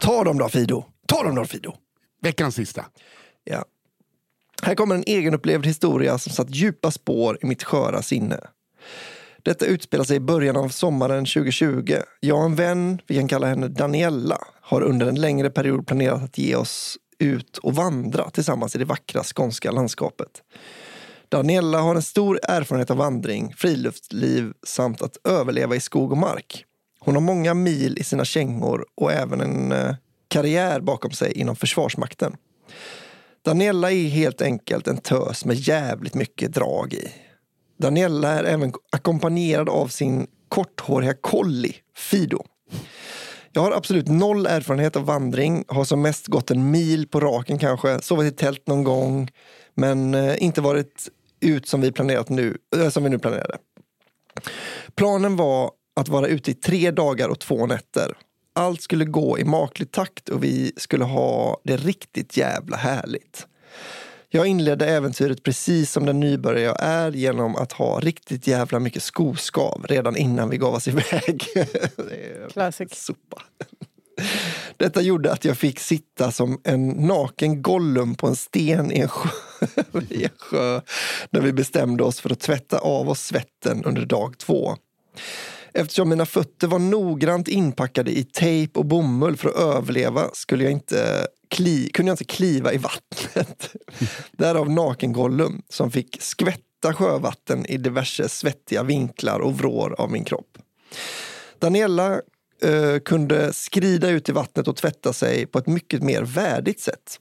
[0.00, 0.84] Ta dem då Fido!
[1.08, 1.72] Ta dem då Fido!
[2.22, 2.84] Veckans sista.
[3.44, 3.64] Ja.
[4.62, 8.40] Här kommer en egenupplevd historia som satt djupa spår i mitt sköra sinne.
[9.42, 11.96] Detta utspelar sig i början av sommaren 2020.
[12.20, 16.22] Jag och en vän, vi kan kalla henne Daniella, har under en längre period planerat
[16.22, 20.42] att ge oss ut och vandra tillsammans i det vackra skånska landskapet.
[21.28, 26.64] Daniella har en stor erfarenhet av vandring, friluftsliv samt att överleva i skog och mark.
[27.00, 29.94] Hon har många mil i sina kängor och även en eh,
[30.36, 32.36] karriär bakom sig inom Försvarsmakten.
[33.44, 37.08] Daniella är helt enkelt en tös med jävligt mycket drag i.
[37.78, 42.44] Daniella är även ackompanjerad av sin korthåriga kolli Fido.
[43.52, 47.58] Jag har absolut noll erfarenhet av vandring, har som mest gått en mil på raken
[47.58, 49.30] kanske, sovit i tält någon gång,
[49.74, 51.08] men eh, inte varit
[51.40, 53.58] ut som vi, planerat nu, eh, som vi nu planerade.
[54.94, 55.70] Planen var
[56.00, 58.16] att vara ute i tre dagar och två nätter.
[58.56, 63.46] Allt skulle gå i maklig takt och vi skulle ha det riktigt jävla härligt.
[64.28, 69.02] Jag inledde äventyret precis som den nybörjare jag är genom att ha riktigt jävla mycket
[69.02, 71.44] skoskav redan innan vi gav oss iväg.
[72.52, 72.88] Classic.
[72.92, 73.42] Sopa.
[74.76, 79.08] Detta gjorde att jag fick sitta som en naken Gollum på en sten i en
[79.08, 79.30] sjö,
[80.10, 80.80] i en sjö
[81.30, 84.76] när vi bestämde oss för att tvätta av oss svetten under dag två.
[85.78, 90.72] Eftersom mina fötter var noggrant inpackade i tejp och bomull för att överleva skulle jag
[90.72, 93.76] inte kli, kunde jag inte kliva i vattnet.
[94.32, 100.58] Därav naken-Gollum som fick skvätta sjövatten i diverse svettiga vinklar och vrår av min kropp.
[101.58, 102.20] Daniela
[102.62, 107.20] eh, kunde skrida ut i vattnet och tvätta sig på ett mycket mer värdigt sätt.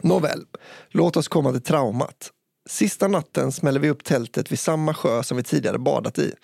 [0.00, 0.44] Nåväl,
[0.88, 2.30] låt oss komma till traumat.
[2.70, 6.34] Sista natten smäller vi upp tältet vid samma sjö som vi tidigare badat i.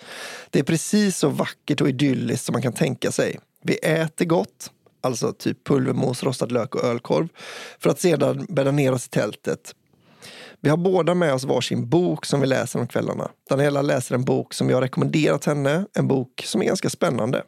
[0.51, 3.39] Det är precis så vackert och idylliskt som man kan tänka sig.
[3.63, 4.71] Vi äter gott,
[5.01, 7.29] alltså typ pulvermos, rostad lök och ölkorv,
[7.79, 9.75] för att sedan bädda ner oss i tältet.
[10.61, 13.31] Vi har båda med oss varsin bok som vi läser om kvällarna.
[13.51, 17.43] Daniela läser en bok som jag rekommenderat henne, en bok som är ganska spännande.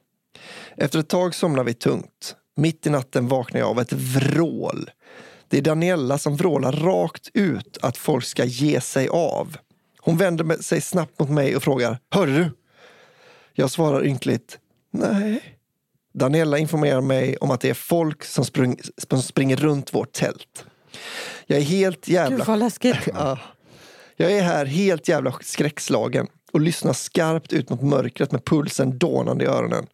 [0.76, 2.36] Efter ett tag somnar vi tungt.
[2.56, 4.90] Mitt i natten vaknar jag av ett vrål.
[5.48, 9.56] Det är Daniela som vrålar rakt ut att folk ska ge sig av.
[9.98, 12.50] Hon vänder sig snabbt mot mig och frågar Hörde du?
[13.52, 14.58] Jag svarar ynkligt
[14.90, 15.58] Nej.
[16.14, 18.76] Daniela informerar mig om att det är folk som, sprung,
[19.08, 20.64] som springer runt vårt tält.
[21.46, 22.96] Jag är helt jävla Gud vad läskigt.
[23.14, 23.38] Ja.
[24.16, 29.44] Jag är här helt jävla skräckslagen och lyssnar skarpt ut mot mörkret med pulsen dånande
[29.44, 29.86] i öronen.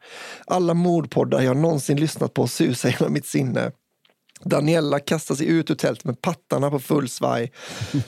[0.47, 3.73] Alla mordpoddar jag någonsin lyssnat på susar genom mitt sinne.
[4.45, 7.53] Daniela kastar sig ut ur tältet med pattarna på full svaj.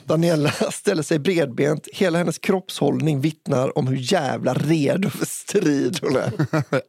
[0.04, 1.88] Daniela ställer sig bredbent.
[1.92, 6.32] Hela hennes kroppshållning vittnar om hur jävla redo för strid hon är.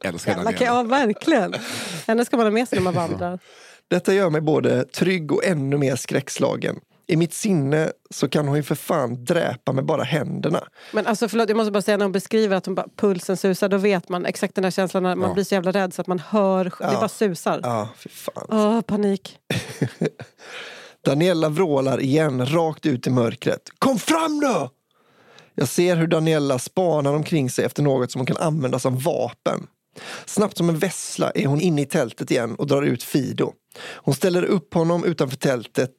[0.08, 0.64] Älskar Daniela.
[0.64, 1.54] Ja, verkligen.
[2.06, 3.38] Henne ska man ha med sig när man vandrar.
[3.90, 6.76] Detta gör mig både trygg och ännu mer skräckslagen.
[7.10, 10.64] I mitt sinne så kan hon ju för fan dräpa med bara händerna.
[10.92, 13.68] Men alltså förlåt, jag måste bara säga när hon beskriver att hon bara, pulsen susar,
[13.68, 15.34] då vet man exakt den där känslan när man Ja.
[15.34, 16.92] blir så jävla rädd så att man hör, det Ja.
[16.92, 17.60] bara susar.
[17.62, 18.46] Ja, fy fan.
[18.48, 19.38] Åh, panik.
[21.04, 23.62] Daniela vrålar igen rakt ut i mörkret.
[23.78, 24.70] Kom fram då!
[25.54, 29.66] Jag ser hur Daniela spanar omkring sig efter något som hon kan använda som vapen.
[30.26, 33.52] Snabbt som en vessla är hon inne i tältet igen och drar ut Fido.
[33.96, 35.90] Hon ställer upp honom utanför tältet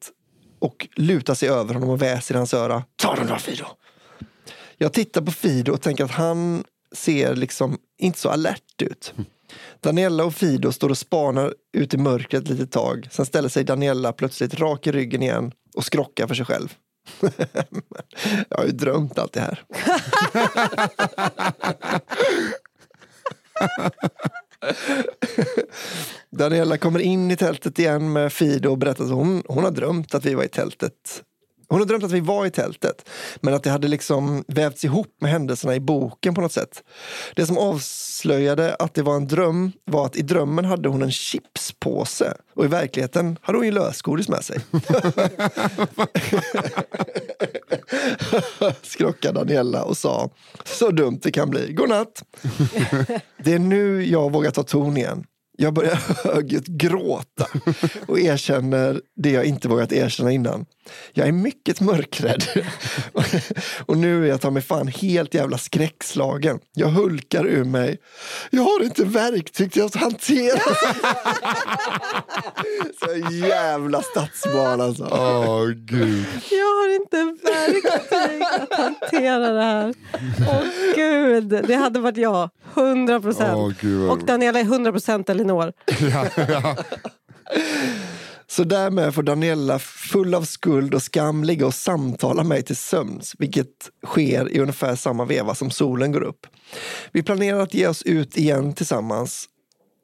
[0.59, 2.83] och lutar sig över honom och väser i hans öra.
[2.95, 3.65] Ta den då Fido!
[4.77, 6.63] Jag tittar på Fido och tänker att han
[6.95, 9.13] ser liksom inte så alert ut.
[9.79, 13.07] Daniella och Fido står och spanar ut i mörkret ett litet tag.
[13.11, 16.73] Sen ställer sig Daniella plötsligt rak i ryggen igen och skrockar för sig själv.
[18.49, 19.63] Jag har ju drömt allt det här.
[26.31, 30.15] Daniela kommer in i tältet igen med Fido och berättar att hon, hon har drömt
[30.15, 31.23] att vi var i tältet.
[31.69, 33.09] Hon har drömt att vi var i tältet,
[33.41, 36.83] men att det hade liksom vävts ihop med händelserna i boken på något sätt.
[37.35, 41.11] Det som avslöjade att det var en dröm var att i drömmen hade hon en
[41.11, 44.59] chipspåse och i verkligheten hade hon ju lösgodis med sig.
[48.81, 50.29] Skrockade Daniela och sa,
[50.65, 51.73] så dumt det kan bli.
[51.73, 52.23] Godnatt!
[53.43, 55.25] Det är nu jag vågar ta ton igen.
[55.61, 57.47] Jag börjar högljutt gråta
[58.07, 60.65] och erkänner det jag inte vågat erkänna innan.
[61.13, 62.43] Jag är mycket mörkrädd.
[63.85, 66.59] Och nu är jag ta mig fan helt jävla skräckslagen.
[66.73, 67.97] Jag hulkar ur mig.
[68.49, 70.59] Jag har inte verktyg till att hantera.
[72.99, 75.03] Så jävla stadsbarn alltså.
[75.11, 76.25] Åh gud.
[76.51, 79.93] Jag har inte verktyg att hantera det här.
[80.49, 80.63] Åh
[80.95, 82.49] gud, det hade varit jag.
[82.73, 83.57] 100 procent.
[83.57, 84.25] Åh, gud, vad och.
[84.25, 85.73] Daniela är 100 procent Elinor.
[85.99, 86.75] Ja, ja.
[88.51, 93.35] Så därmed får Daniela full av skuld och skam ligga och samtala mig till sömns,
[93.39, 93.67] vilket
[94.05, 96.47] sker i ungefär samma veva som solen går upp.
[97.11, 99.45] Vi planerar att ge oss ut igen tillsammans.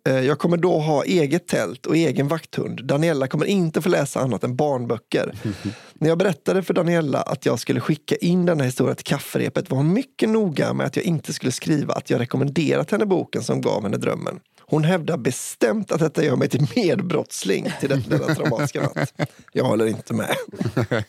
[0.10, 2.86] Eh, Jag kommer då ha eget tält och egen vakthund.
[2.86, 5.34] Daniela kommer inte få läsa annat än barnböcker.
[5.94, 9.78] När jag berättade för Daniela att jag skulle skicka in denna historia till kafferepet var
[9.78, 13.62] hon mycket noga med att jag inte skulle skriva att jag rekommenderat henne boken som
[13.62, 14.40] gav henne drömmen.
[14.68, 19.14] Hon hävdar bestämt att detta gör mig till medbrottsling till den- denna traumatiska natt.
[19.54, 20.36] Jag håller inte med.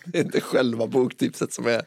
[0.04, 1.82] Det är inte själva boktipset som är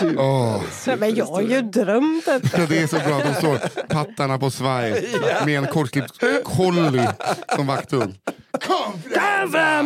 [0.00, 0.18] super.
[0.22, 0.62] Åh.
[0.86, 2.60] Nej, Men jag har ju drömt detta.
[2.60, 3.18] Ja, det är så bra.
[3.18, 5.08] De står pattarna på svaj
[5.46, 7.08] med en kortklippt collie
[7.56, 8.14] som vakthund.
[8.52, 9.42] Kom fram!
[9.42, 9.84] Kom fram!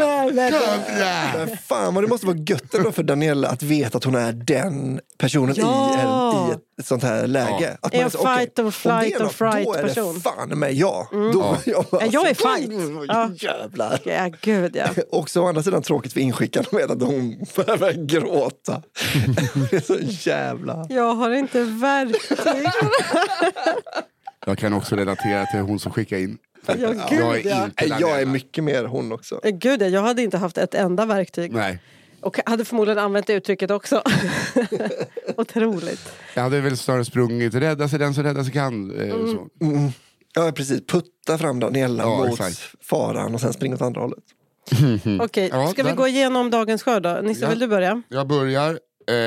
[1.46, 4.32] Men fan vad det måste vara gött ändå för Daniela att veta att hon är
[4.32, 5.94] den personen Ja.
[5.96, 7.76] i, en, i ett sånt här läge.
[7.80, 9.64] Att Är man en så, okej, fight or om det är flight or något, fright
[9.66, 10.04] Då är person.
[10.04, 10.14] Mm.
[10.14, 11.06] det fan med jag.
[11.12, 12.70] Då, jag, bara, Ja, jag är så, fight.
[13.08, 13.30] Ja.
[13.34, 14.00] Jävlar.
[14.04, 14.86] Ja, gud ja.
[15.10, 18.82] Också å andra sidan tråkigt för inskickaren med att hon börjar gråta.
[19.70, 19.96] det är så
[20.30, 20.86] jävla...
[20.88, 22.68] Jag har inte verktyg.
[24.46, 26.38] Jag kan också relatera till hon som skickade in.
[26.66, 27.64] Ja, gud, jag är ja.
[27.64, 29.40] inte Jag är mycket mer hon också.
[29.44, 31.52] Eh, Gud ja, jag hade inte haft ett enda verktyg.
[31.52, 31.78] Nej.
[32.20, 34.02] Och hade förmodligen använt det uttrycket också.
[35.36, 36.12] Otroligt.
[36.34, 39.00] Jag hade väl snarare sprungit rädda sig den som rädda sig kan.
[39.00, 39.48] eh, Så.
[39.66, 39.90] Mm.
[40.34, 40.86] Ja, precis.
[40.86, 42.84] Putta fram Daniela Ja, mot exakt.
[42.84, 44.24] faran och sen springa åt andra hållet.
[45.20, 45.96] Okej, Ja, ska vi där.
[45.96, 47.18] gå igenom dagens skörd då?
[47.22, 47.48] Nisse, Ja.
[47.50, 48.02] vill du börja?
[48.08, 48.78] Jag börjar.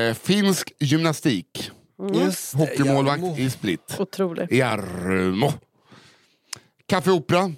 [0.09, 1.71] Eh, finsk gymnastik.
[2.13, 3.37] Just det, Hockeymålvakt Jarmo.
[3.37, 3.95] i Split.
[3.99, 4.51] Otrolig.
[4.53, 5.53] Jarmo.
[6.85, 7.51] Café Opera.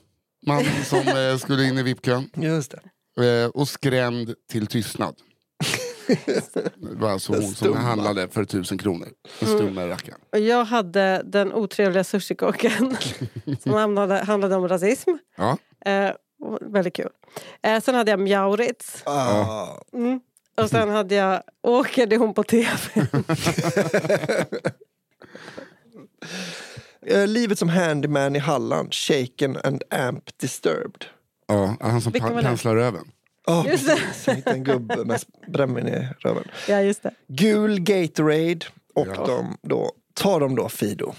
[0.48, 2.30] Man som eh, skulle in i VIP-kön.
[2.36, 2.76] Just
[3.18, 3.44] det.
[3.44, 5.16] Eh, och skrämd till tystnad.
[6.76, 7.78] Det var alltså hon som stumma.
[7.80, 9.08] handlade för tusen kronor.
[9.40, 9.60] Den Mm.
[9.62, 10.20] stumma rackaren.
[10.32, 12.98] Och jag hade den otrevliga sushikocken
[13.64, 15.10] som handlade, handlade om rasism.
[15.38, 15.58] Ja.
[15.86, 16.12] Eh,
[16.42, 17.10] och väldigt kul.
[17.64, 19.04] Eh, sen hade jag Mjauritz.
[19.06, 19.82] Ah.
[19.94, 20.20] Mm.
[20.64, 22.70] Och sen hade jag Åker, hon på tv.
[27.05, 31.05] Eh, Livet som handyman i Halland, shaken and amp disturbed.
[31.47, 32.47] ja, han som Vilken pan- var det?
[32.47, 33.12] penslar röven.
[33.47, 33.95] Oh, Just det.
[33.95, 34.28] precis.
[34.28, 36.43] Jag hittade en gubbe med brännvin i röven.
[36.68, 37.12] ja, just det.
[37.28, 38.60] Gul Gatorade
[38.95, 39.26] och Ja.
[39.26, 41.14] de då, tar de då Fido.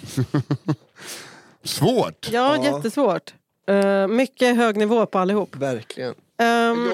[1.65, 2.29] Svårt!
[2.33, 2.65] Ja, Ja.
[2.77, 3.35] jättesvårt.
[3.71, 5.57] Eh, mycket hög nivå på allihop.
[5.57, 6.15] Verkligen.
[6.43, 6.89] Ehm,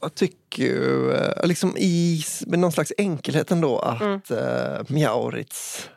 [0.00, 4.20] Jag tycker ju, eh, liksom i med någon slags enkelhet ändå, att Mm.
[4.30, 4.84] mm.
[4.88, 5.88] Mjauritz,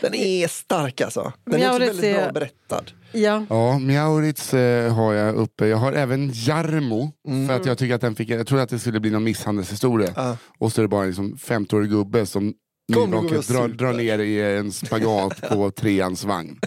[0.00, 1.32] den är stark alltså.
[1.44, 2.84] Den är också Mjauritz väldigt är- bra berättad.
[3.12, 3.46] ja.
[3.50, 5.66] Ja, Mjauritz eh, har jag uppe.
[5.66, 7.12] Jag har även Jarmo.
[7.28, 7.48] Mm.
[7.48, 10.12] För att jag tycker att den fick, jag trodde att det skulle bli någon misshandelshistoria.
[10.16, 10.36] Ja.
[10.58, 12.54] Och så är det bara en liksom 50-årig gubbe som
[12.88, 16.58] nyvaket drar, drar ner i en spagat på treans vagn.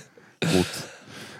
[0.55, 0.67] Mot,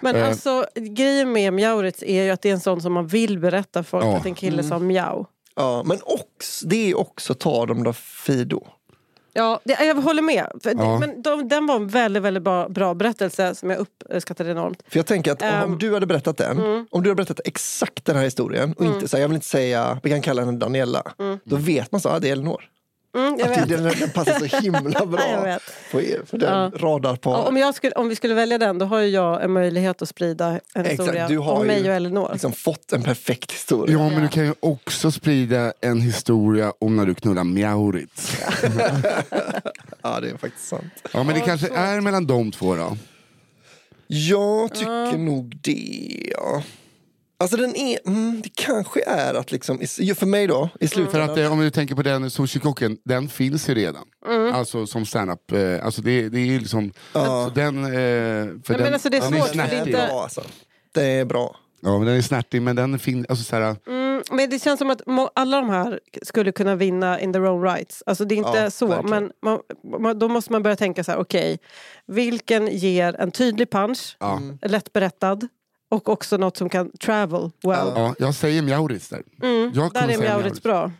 [0.02, 0.28] Men Eh.
[0.28, 3.82] alltså, grejen med Mjauritz är ju att det är en sån som man vill berätta
[3.82, 4.16] för folk Ja.
[4.16, 5.26] att en kille sa mjau.
[5.56, 8.66] Ja, men också, det är också tar de då Fido.
[9.34, 10.46] Ja, det, jag håller med.
[10.62, 10.98] För, Ja.
[10.98, 14.82] Men de, den var en väldigt, väldigt bra, bra berättelse som jag uppskattade enormt.
[14.88, 16.86] För jag tänker att om, om du hade berättat den, mm.
[16.90, 19.46] om du hade berättat exakt den här historien och inte så här, jag vill inte
[19.46, 21.02] säga, vi kan kalla henne Daniela.
[21.44, 22.64] Då vet man så, ah, det är Elinor.
[23.14, 25.62] Mm, jag Att den, den passar så himla Jag bra vet.
[25.92, 26.70] på er, för den Ja.
[26.76, 27.38] radarparet.
[27.42, 30.02] Ja, om, jag skulle, om vi skulle välja den, då har ju jag en möjlighet
[30.02, 32.28] att sprida en Exakt, historia du har om mig och Elinor.
[32.32, 33.98] liksom fått en perfekt historia.
[33.98, 38.36] ja, men du kan ju också sprida en historia om när du knullar Mjauritz.
[40.02, 40.92] Ja, det är faktiskt sant.
[41.12, 41.74] Ja, men det Ja, kanske så.
[41.74, 42.96] är mellan de två då.
[44.06, 46.62] Jag tycker nog det, ja.
[47.42, 49.78] Alltså den är, mm, det kanske är att liksom,
[50.16, 51.30] för mig då, i För slutändan.
[51.30, 54.04] att eh, om du tänker på den sushikocken, den finns ju redan.
[54.52, 55.52] Alltså som standup.
[55.52, 56.92] Eh, alltså det, det är ju liksom...
[57.12, 57.50] Ja.
[57.54, 59.78] Den, eh, för den, men alltså det är den svårt, för det är snärtig.
[59.78, 60.42] inte- bra alltså.
[60.94, 61.56] Det är bra.
[61.80, 63.26] Ja men den är snärtig men den finns...
[63.28, 65.00] Alltså så här, Mm, men det känns som att
[65.34, 68.02] alla de här skulle kunna vinna in their own rights.
[68.06, 69.10] Alltså det är inte Ja, så, verkligen.
[69.10, 69.58] men man,
[70.02, 71.58] man, då måste man börja tänka så här, okej,
[72.06, 74.40] vilken ger en tydlig punch, ja.
[74.62, 75.48] lätt berättad
[75.92, 77.92] och också något som kan travel well.
[77.96, 79.22] Ja, jag säger Mjaurits där.
[79.42, 80.92] Mm, Jag där är säga Mjaurits bra.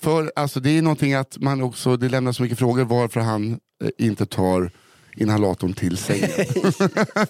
[0.00, 3.52] För alltså, det är någonting att man också, det lämnar så mycket frågor varför han
[3.84, 4.70] eh, inte tar
[5.16, 6.28] inhalatorn till sängen.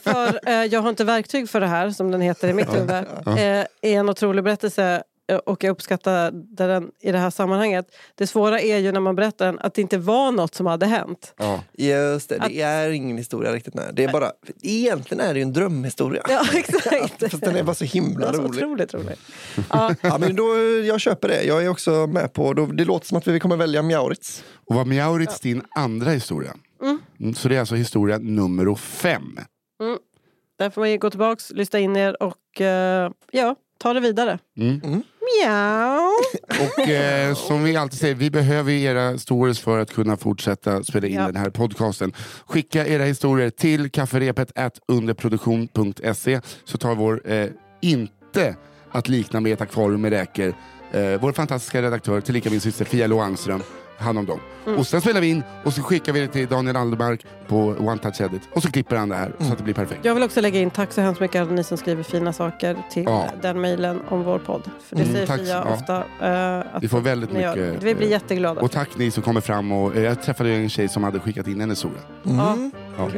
[0.03, 2.91] För eh, Jag har inte verktyg för det här, som den heter i mitt huvud,
[2.91, 5.03] eh, är en otrolig berättelse
[5.45, 7.87] och jag uppskattar den i det här sammanhanget.
[8.15, 10.87] Det svåra är ju när man berättar den att det inte var något som hade
[10.87, 11.35] hänt.
[11.37, 11.63] ja.
[11.73, 13.75] Just det, det är ingen historia riktigt.
[13.75, 13.85] Nej.
[13.93, 14.31] Det är bara,
[14.63, 16.23] egentligen är det ju en drömhistoria.
[16.29, 17.31] Ja, exakt.
[17.31, 18.51] Fast den är bara så himla så rolig.
[18.51, 19.17] otroligt rolig.
[19.71, 20.45] Ja, Ja, men då,
[20.87, 21.43] jag köper det.
[21.43, 24.45] Jag är också med på, då, det låter som att vi kommer välja Mjaurits.
[24.67, 26.55] Och var Mjaurits din andra historia?
[27.21, 29.39] Mm, Så det är alltså historia nummer fem.
[30.59, 34.39] där får man gå tillbaks, lyssna in er och eh, ja, ta det vidare.
[34.59, 35.03] Mm.
[35.43, 36.11] Mjau!
[36.49, 41.07] Och eh, som vi alltid säger, vi behöver era stories för att kunna fortsätta spela
[41.07, 41.27] in Ja.
[41.27, 42.13] den här podcasten.
[42.47, 44.53] Skicka era historier till kafferepet
[44.89, 47.49] underproduktion.se så tar vår, eh,
[47.83, 48.57] inte
[48.91, 50.55] att likna med ett akvarium med räkor,
[50.93, 53.63] eh, vår fantastiska redaktör, tillika min syster Fia Lo Angström,
[53.99, 54.41] hand om dem.
[54.79, 57.99] Och sen spelar vi in och så skickar vi det till Daniel Aldermark på One
[57.99, 60.01] Touch Edit och så klipper han det här så att det blir perfekt.
[60.05, 62.77] Jag vill också lägga in tack så hemskt mycket alla ni som skriver fina saker
[62.91, 63.25] till Ja.
[63.43, 64.63] den mejlen om vår podd.
[64.89, 65.41] För det Mm, säger tack.
[65.41, 65.75] Fia Ja.
[65.75, 66.05] ofta.
[66.77, 67.57] att Vi får väldigt ni gör.
[67.57, 68.61] mycket, Vi blir eh, jätteglada.
[68.61, 71.47] Och tack ni som kommer fram och eh, jag träffade en tjej som hade skickat
[71.47, 71.99] in en historia.
[72.27, 72.73] Mm.
[72.99, 73.09] Ja.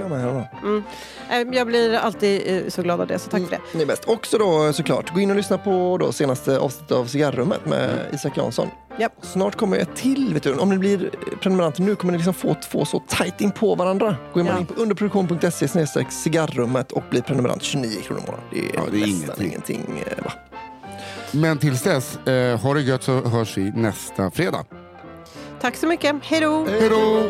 [0.63, 1.53] Mm.
[1.53, 3.61] Jag blir alltid så glad av det, så tack för det.
[3.75, 4.05] Ni är bäst.
[4.07, 8.37] Också då såklart, gå in och lyssna på då senaste avsnittet av Cigarrummet med Isak
[8.37, 8.69] Jansson.
[8.99, 9.13] Japp.
[9.23, 10.35] Snart kommer ett till.
[10.35, 10.55] Vet du.
[10.57, 14.17] Om ni blir prenumeranter nu kommer ni liksom få två så tajt in på varandra.
[14.35, 14.59] Gå in, Ja.
[14.59, 15.69] in på underproduktion.se
[16.11, 18.47] cigarrummet och bli prenumerant 29 kronor i månaden.
[18.53, 19.77] Det är, Ja, det är nästan ingenting.
[19.77, 20.05] ingenting.
[20.19, 20.33] eh, va?
[21.33, 24.65] Men tills dess, eh, ha det gött så hörs vi nästa fredag.
[25.61, 26.15] Tack så mycket.
[26.23, 26.67] Hej då!
[26.71, 27.23] Hej då!